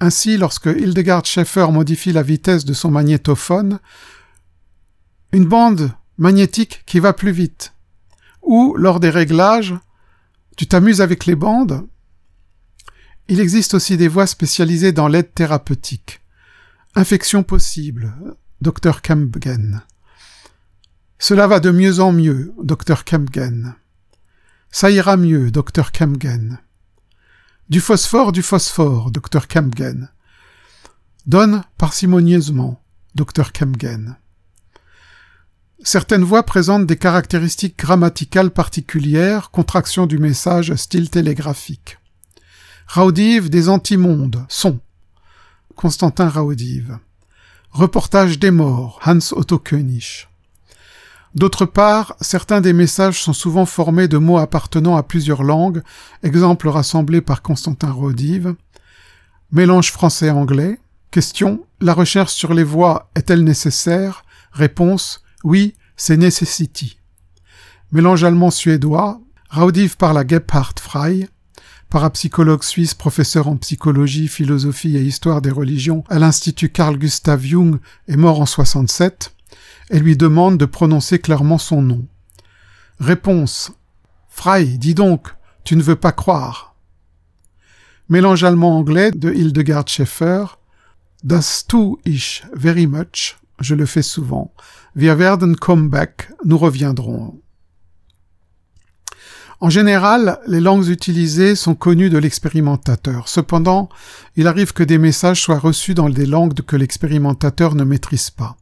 Ainsi, 0.00 0.36
lorsque 0.36 0.66
Hildegard 0.66 1.24
Schaeffer 1.24 1.66
modifie 1.72 2.12
la 2.12 2.22
vitesse 2.22 2.64
de 2.64 2.74
son 2.74 2.90
magnétophone, 2.90 3.80
une 5.32 5.46
bande 5.46 5.92
magnétique 6.16 6.82
qui 6.86 7.00
va 7.00 7.12
plus 7.12 7.32
vite, 7.32 7.72
ou, 8.42 8.74
lors 8.76 9.00
des 9.00 9.10
réglages, 9.10 9.74
tu 10.56 10.66
t'amuses 10.66 11.00
avec 11.00 11.26
les 11.26 11.36
bandes. 11.36 11.86
Il 13.28 13.40
existe 13.40 13.74
aussi 13.74 13.96
des 13.96 14.08
voies 14.08 14.26
spécialisées 14.26 14.92
dans 14.92 15.08
l'aide 15.08 15.34
thérapeutique. 15.34 16.20
Infection 16.94 17.42
possible, 17.42 18.14
Dr 18.60 19.02
Kempgen. 19.02 19.82
Cela 21.18 21.46
va 21.46 21.60
de 21.60 21.70
mieux 21.70 22.00
en 22.00 22.12
mieux, 22.12 22.54
Dr 22.62 23.04
Kempgen. 23.04 23.74
Ça 24.70 24.90
ira 24.90 25.16
mieux, 25.16 25.50
Dr 25.50 25.92
Kempgen. 25.92 26.58
Du 27.68 27.80
phosphore, 27.80 28.32
du 28.32 28.42
phosphore, 28.42 29.10
Dr 29.10 29.46
Kempgen. 29.46 30.08
Donne 31.26 31.64
parcimonieusement, 31.76 32.82
Dr 33.14 33.52
Kempgen. 33.52 34.16
Certaines 35.84 36.24
voix 36.24 36.42
présentent 36.42 36.86
des 36.86 36.96
caractéristiques 36.96 37.78
grammaticales 37.78 38.50
particulières, 38.50 39.50
contraction 39.50 40.06
du 40.06 40.18
message, 40.18 40.74
style 40.74 41.08
télégraphique. 41.08 41.98
Raudive 42.88 43.48
des 43.48 43.68
antimondes, 43.68 44.44
son. 44.48 44.80
Constantin 45.76 46.28
Raudive. 46.28 46.98
Reportage 47.70 48.40
des 48.40 48.50
morts, 48.50 48.98
Hans 49.06 49.18
Otto 49.32 49.58
König. 49.58 50.26
D'autre 51.34 51.66
part, 51.66 52.16
certains 52.20 52.60
des 52.60 52.72
messages 52.72 53.22
sont 53.22 53.32
souvent 53.32 53.66
formés 53.66 54.08
de 54.08 54.18
mots 54.18 54.38
appartenant 54.38 54.96
à 54.96 55.04
plusieurs 55.04 55.44
langues, 55.44 55.82
exemple 56.24 56.68
rassemblé 56.68 57.20
par 57.20 57.42
Constantin 57.42 57.92
Raudive. 57.92 58.56
Mélange 59.52 59.92
français-anglais. 59.92 60.80
Question. 61.12 61.64
La 61.80 61.94
recherche 61.94 62.32
sur 62.32 62.52
les 62.52 62.64
voix 62.64 63.10
est-elle 63.14 63.44
nécessaire? 63.44 64.24
Réponse. 64.50 65.22
Oui, 65.44 65.74
c'est 65.96 66.16
Necessity. 66.16 66.98
Mélange 67.92 68.24
allemand-suédois, 68.24 69.20
Raudive 69.50 69.96
par 69.96 70.12
la 70.12 70.26
Gebhardt 70.26 70.74
Frey, 70.80 71.28
parapsychologue 71.88 72.62
suisse, 72.62 72.94
professeur 72.94 73.48
en 73.48 73.56
psychologie, 73.56 74.28
philosophie 74.28 74.96
et 74.96 75.02
histoire 75.02 75.40
des 75.40 75.50
religions 75.50 76.04
à 76.08 76.18
l'Institut 76.18 76.68
Carl 76.68 76.98
Gustav 76.98 77.42
Jung, 77.42 77.78
est 78.08 78.16
mort 78.16 78.40
en 78.40 78.46
67, 78.46 79.32
et 79.90 80.00
lui 80.00 80.16
demande 80.16 80.58
de 80.58 80.66
prononcer 80.66 81.18
clairement 81.18 81.58
son 81.58 81.80
nom. 81.80 82.06
Réponse. 83.00 83.72
Fry, 84.28 84.76
dis 84.76 84.94
donc, 84.94 85.28
tu 85.64 85.76
ne 85.76 85.82
veux 85.82 85.96
pas 85.96 86.12
croire. 86.12 86.74
Mélange 88.08 88.44
allemand-anglais 88.44 89.12
de 89.12 89.32
Hildegard 89.32 89.88
Schaeffer. 89.88 90.44
Das 91.22 91.64
tu 91.66 91.96
ich 92.04 92.44
very 92.54 92.86
much. 92.86 93.36
Je 93.60 93.74
le 93.74 93.86
fais 93.86 94.02
souvent. 94.02 94.52
Wir 94.94 95.18
werden 95.18 95.56
back. 95.88 96.30
Nous 96.44 96.58
reviendrons. 96.58 97.40
En 99.60 99.70
général, 99.70 100.38
les 100.46 100.60
langues 100.60 100.86
utilisées 100.86 101.56
sont 101.56 101.74
connues 101.74 102.10
de 102.10 102.18
l'expérimentateur. 102.18 103.28
Cependant, 103.28 103.88
il 104.36 104.46
arrive 104.46 104.72
que 104.72 104.84
des 104.84 104.98
messages 104.98 105.42
soient 105.42 105.58
reçus 105.58 105.94
dans 105.94 106.08
des 106.08 106.26
langues 106.26 106.54
que 106.60 106.76
l'expérimentateur 106.76 107.74
ne 107.74 107.82
maîtrise 107.82 108.30
pas. 108.30 108.56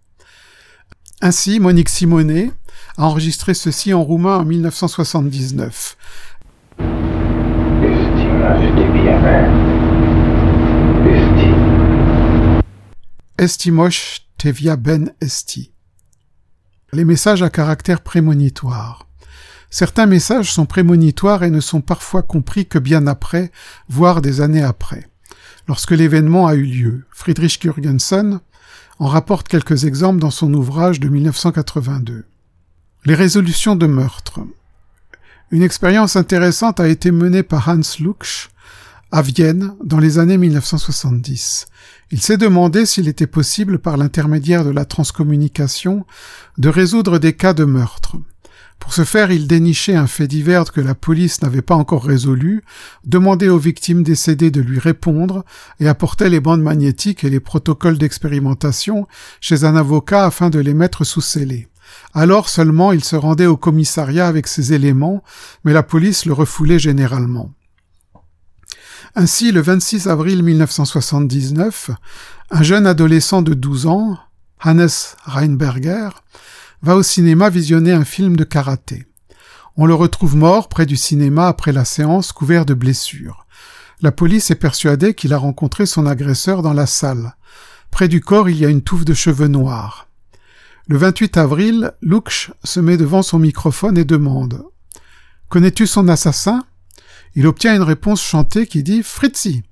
Ainsi, 1.20 1.60
Monique 1.60 1.90
Simonet 1.90 2.50
a 2.96 3.04
enregistré 3.04 3.52
ceci 3.52 3.92
en 3.92 4.02
roumain 4.02 4.38
en 4.38 4.44
1979. 4.46 5.96
Estimosh 13.38 14.25
tevia 14.38 14.76
ben 14.76 15.12
esti. 15.20 15.72
Les 16.92 17.04
messages 17.04 17.42
à 17.42 17.50
caractère 17.50 18.00
prémonitoire. 18.00 19.06
Certains 19.70 20.06
messages 20.06 20.52
sont 20.52 20.66
prémonitoires 20.66 21.42
et 21.42 21.50
ne 21.50 21.60
sont 21.60 21.80
parfois 21.80 22.22
compris 22.22 22.66
que 22.66 22.78
bien 22.78 23.06
après, 23.06 23.50
voire 23.88 24.22
des 24.22 24.40
années 24.40 24.62
après, 24.62 25.08
lorsque 25.68 25.90
l'événement 25.90 26.46
a 26.46 26.54
eu 26.54 26.64
lieu. 26.64 27.04
Friedrich 27.10 27.60
Jürgensen 27.60 28.40
en 28.98 29.08
rapporte 29.08 29.48
quelques 29.48 29.84
exemples 29.84 30.20
dans 30.20 30.30
son 30.30 30.52
ouvrage 30.54 31.00
de 31.00 31.08
1982. 31.08 32.24
Les 33.04 33.14
résolutions 33.14 33.76
de 33.76 33.86
meurtre. 33.86 34.40
Une 35.50 35.62
expérience 35.62 36.16
intéressante 36.16 36.80
a 36.80 36.88
été 36.88 37.10
menée 37.10 37.42
par 37.42 37.68
Hans 37.68 37.80
Luksch 38.00 38.48
à 39.12 39.22
Vienne 39.22 39.74
dans 39.84 39.98
les 39.98 40.18
années 40.18 40.38
1970. 40.38 41.66
Il 42.10 42.20
s'est 42.20 42.36
demandé 42.36 42.86
s'il 42.86 43.08
était 43.08 43.26
possible, 43.26 43.78
par 43.78 43.96
l'intermédiaire 43.96 44.64
de 44.64 44.70
la 44.70 44.84
transcommunication, 44.84 46.04
de 46.58 46.68
résoudre 46.68 47.18
des 47.18 47.32
cas 47.32 47.54
de 47.54 47.64
meurtre. 47.64 48.16
Pour 48.78 48.92
ce 48.92 49.04
faire, 49.04 49.30
il 49.30 49.46
dénichait 49.46 49.94
un 49.94 50.06
fait 50.06 50.26
divers 50.26 50.70
que 50.70 50.80
la 50.80 50.94
police 50.94 51.40
n'avait 51.42 51.62
pas 51.62 51.74
encore 51.74 52.04
résolu, 52.04 52.62
demandait 53.04 53.48
aux 53.48 53.58
victimes 53.58 54.02
décédées 54.02 54.50
de 54.50 54.60
lui 54.60 54.78
répondre 54.78 55.44
et 55.80 55.88
apportait 55.88 56.28
les 56.28 56.40
bandes 56.40 56.62
magnétiques 56.62 57.24
et 57.24 57.30
les 57.30 57.40
protocoles 57.40 57.98
d'expérimentation 57.98 59.08
chez 59.40 59.64
un 59.64 59.76
avocat 59.76 60.26
afin 60.26 60.50
de 60.50 60.58
les 60.58 60.74
mettre 60.74 61.04
sous 61.04 61.22
scellés. 61.22 61.68
Alors 62.12 62.48
seulement 62.48 62.92
il 62.92 63.02
se 63.02 63.16
rendait 63.16 63.46
au 63.46 63.56
commissariat 63.56 64.28
avec 64.28 64.46
ces 64.46 64.72
éléments, 64.72 65.22
mais 65.64 65.72
la 65.72 65.82
police 65.82 66.26
le 66.26 66.32
refoulait 66.32 66.78
généralement. 66.78 67.55
Ainsi, 69.18 69.50
le 69.50 69.62
26 69.62 70.08
avril 70.08 70.42
1979, 70.42 71.90
un 72.50 72.62
jeune 72.62 72.86
adolescent 72.86 73.40
de 73.40 73.54
12 73.54 73.86
ans, 73.86 74.18
Hannes 74.60 74.90
Reinberger, 75.24 76.10
va 76.82 76.96
au 76.96 77.02
cinéma 77.02 77.48
visionner 77.48 77.92
un 77.92 78.04
film 78.04 78.36
de 78.36 78.44
karaté. 78.44 79.06
On 79.78 79.86
le 79.86 79.94
retrouve 79.94 80.36
mort 80.36 80.68
près 80.68 80.84
du 80.84 80.96
cinéma 80.96 81.48
après 81.48 81.72
la 81.72 81.86
séance 81.86 82.30
couvert 82.32 82.66
de 82.66 82.74
blessures. 82.74 83.46
La 84.02 84.12
police 84.12 84.50
est 84.50 84.56
persuadée 84.56 85.14
qu'il 85.14 85.32
a 85.32 85.38
rencontré 85.38 85.86
son 85.86 86.04
agresseur 86.04 86.60
dans 86.60 86.74
la 86.74 86.86
salle. 86.86 87.36
Près 87.90 88.08
du 88.08 88.20
corps, 88.20 88.50
il 88.50 88.58
y 88.58 88.66
a 88.66 88.68
une 88.68 88.82
touffe 88.82 89.06
de 89.06 89.14
cheveux 89.14 89.48
noirs. 89.48 90.08
Le 90.88 90.98
28 90.98 91.38
avril, 91.38 91.92
Luksch 92.02 92.50
se 92.64 92.80
met 92.80 92.98
devant 92.98 93.22
son 93.22 93.38
microphone 93.38 93.96
et 93.96 94.04
demande 94.04 94.62
Connais-tu 95.48 95.86
son 95.86 96.06
assassin? 96.08 96.66
Il 97.36 97.46
obtient 97.46 97.76
une 97.76 97.82
réponse 97.82 98.22
chantée 98.22 98.66
qui 98.66 98.82
dit 98.82 99.02
Fritzi. 99.02 99.62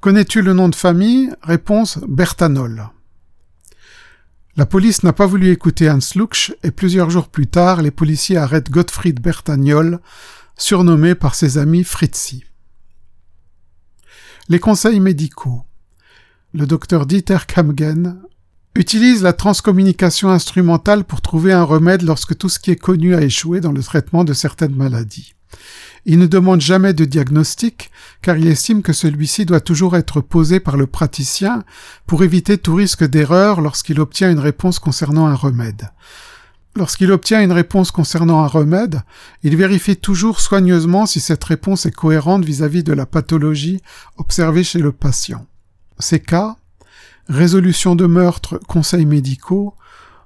Connais-tu 0.00 0.42
le 0.42 0.52
nom 0.52 0.68
de 0.68 0.74
famille? 0.74 1.32
Réponse 1.42 1.98
Bertanol. 2.06 2.90
La 4.56 4.66
police 4.66 5.02
n'a 5.02 5.14
pas 5.14 5.24
voulu 5.24 5.50
écouter 5.50 5.90
Hans 5.90 5.98
Luksch 6.14 6.52
et 6.62 6.70
plusieurs 6.70 7.08
jours 7.08 7.28
plus 7.28 7.46
tard, 7.46 7.80
les 7.80 7.90
policiers 7.90 8.36
arrêtent 8.36 8.70
Gottfried 8.70 9.20
Bertagnol, 9.20 10.00
surnommé 10.58 11.14
par 11.14 11.34
ses 11.34 11.56
amis 11.56 11.82
Fritzi. 11.82 12.44
Les 14.50 14.58
conseils 14.58 15.00
médicaux. 15.00 15.62
Le 16.52 16.66
docteur 16.66 17.06
Dieter 17.06 17.46
Kamgen 17.48 18.20
utilise 18.74 19.22
la 19.22 19.32
transcommunication 19.32 20.28
instrumentale 20.28 21.04
pour 21.04 21.22
trouver 21.22 21.54
un 21.54 21.64
remède 21.64 22.02
lorsque 22.02 22.36
tout 22.36 22.50
ce 22.50 22.58
qui 22.58 22.70
est 22.70 22.76
connu 22.76 23.14
a 23.14 23.22
échoué 23.22 23.62
dans 23.62 23.72
le 23.72 23.82
traitement 23.82 24.24
de 24.24 24.34
certaines 24.34 24.76
maladies. 24.76 25.32
Il 26.04 26.18
ne 26.18 26.26
demande 26.26 26.60
jamais 26.60 26.94
de 26.94 27.04
diagnostic, 27.04 27.90
car 28.22 28.36
il 28.36 28.48
estime 28.48 28.82
que 28.82 28.92
celui-ci 28.92 29.46
doit 29.46 29.60
toujours 29.60 29.96
être 29.96 30.20
posé 30.20 30.58
par 30.58 30.76
le 30.76 30.86
praticien 30.86 31.62
pour 32.06 32.24
éviter 32.24 32.58
tout 32.58 32.74
risque 32.74 33.04
d'erreur 33.04 33.60
lorsqu'il 33.60 34.00
obtient 34.00 34.30
une 34.30 34.40
réponse 34.40 34.78
concernant 34.78 35.26
un 35.26 35.34
remède. 35.34 35.90
Lorsqu'il 36.74 37.12
obtient 37.12 37.42
une 37.42 37.52
réponse 37.52 37.90
concernant 37.90 38.42
un 38.42 38.46
remède, 38.46 39.02
il 39.42 39.56
vérifie 39.56 39.96
toujours 39.96 40.40
soigneusement 40.40 41.04
si 41.06 41.20
cette 41.20 41.44
réponse 41.44 41.84
est 41.86 41.92
cohérente 41.92 42.44
vis-à-vis 42.44 42.82
de 42.82 42.94
la 42.94 43.04
pathologie 43.04 43.80
observée 44.16 44.64
chez 44.64 44.78
le 44.78 44.90
patient. 44.90 45.46
Ces 45.98 46.18
cas, 46.18 46.56
résolution 47.28 47.94
de 47.94 48.06
meurtre, 48.06 48.58
conseils 48.66 49.04
médicaux, 49.06 49.74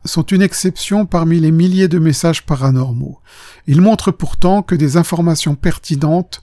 sont 0.07 0.23
une 0.23 0.43
exception 0.43 1.07
parmi 1.07 1.41
les 1.41 1.51
milliers 1.51 1.89
de 1.89 1.99
messages 1.99 2.47
paranormaux. 2.47 3.21
Ils 3.67 3.81
montrent 3.81 4.13
pourtant 4.13 4.63
que 4.63 4.75
des 4.75 4.97
informations 4.97 5.55
pertinentes 5.55 6.43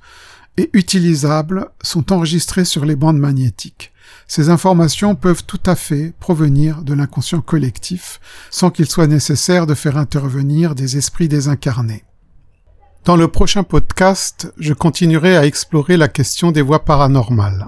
et 0.58 0.70
utilisables 0.74 1.70
sont 1.82 2.14
enregistrées 2.14 2.66
sur 2.66 2.86
les 2.86 2.96
bandes 2.96 3.20
magnétiques. 3.20 3.92
Ces 4.28 4.50
informations 4.50 5.16
peuvent 5.16 5.44
tout 5.46 5.60
à 5.66 5.76
fait 5.76 6.14
provenir 6.20 6.82
de 6.82 6.94
l'inconscient 6.94 7.42
collectif, 7.42 8.20
sans 8.52 8.70
qu'il 8.70 8.86
soit 8.86 9.08
nécessaire 9.08 9.68
de 9.68 9.74
faire 9.74 9.98
intervenir 9.98 10.76
des 10.76 10.98
esprits 10.98 11.28
désincarnés. 11.28 12.04
Dans 13.06 13.18
le 13.18 13.28
prochain 13.28 13.64
podcast, 13.64 14.54
je 14.58 14.74
continuerai 14.74 15.36
à 15.36 15.46
explorer 15.46 15.98
la 15.98 16.08
question 16.08 16.52
des 16.52 16.62
voies 16.62 16.86
paranormales. 16.86 17.68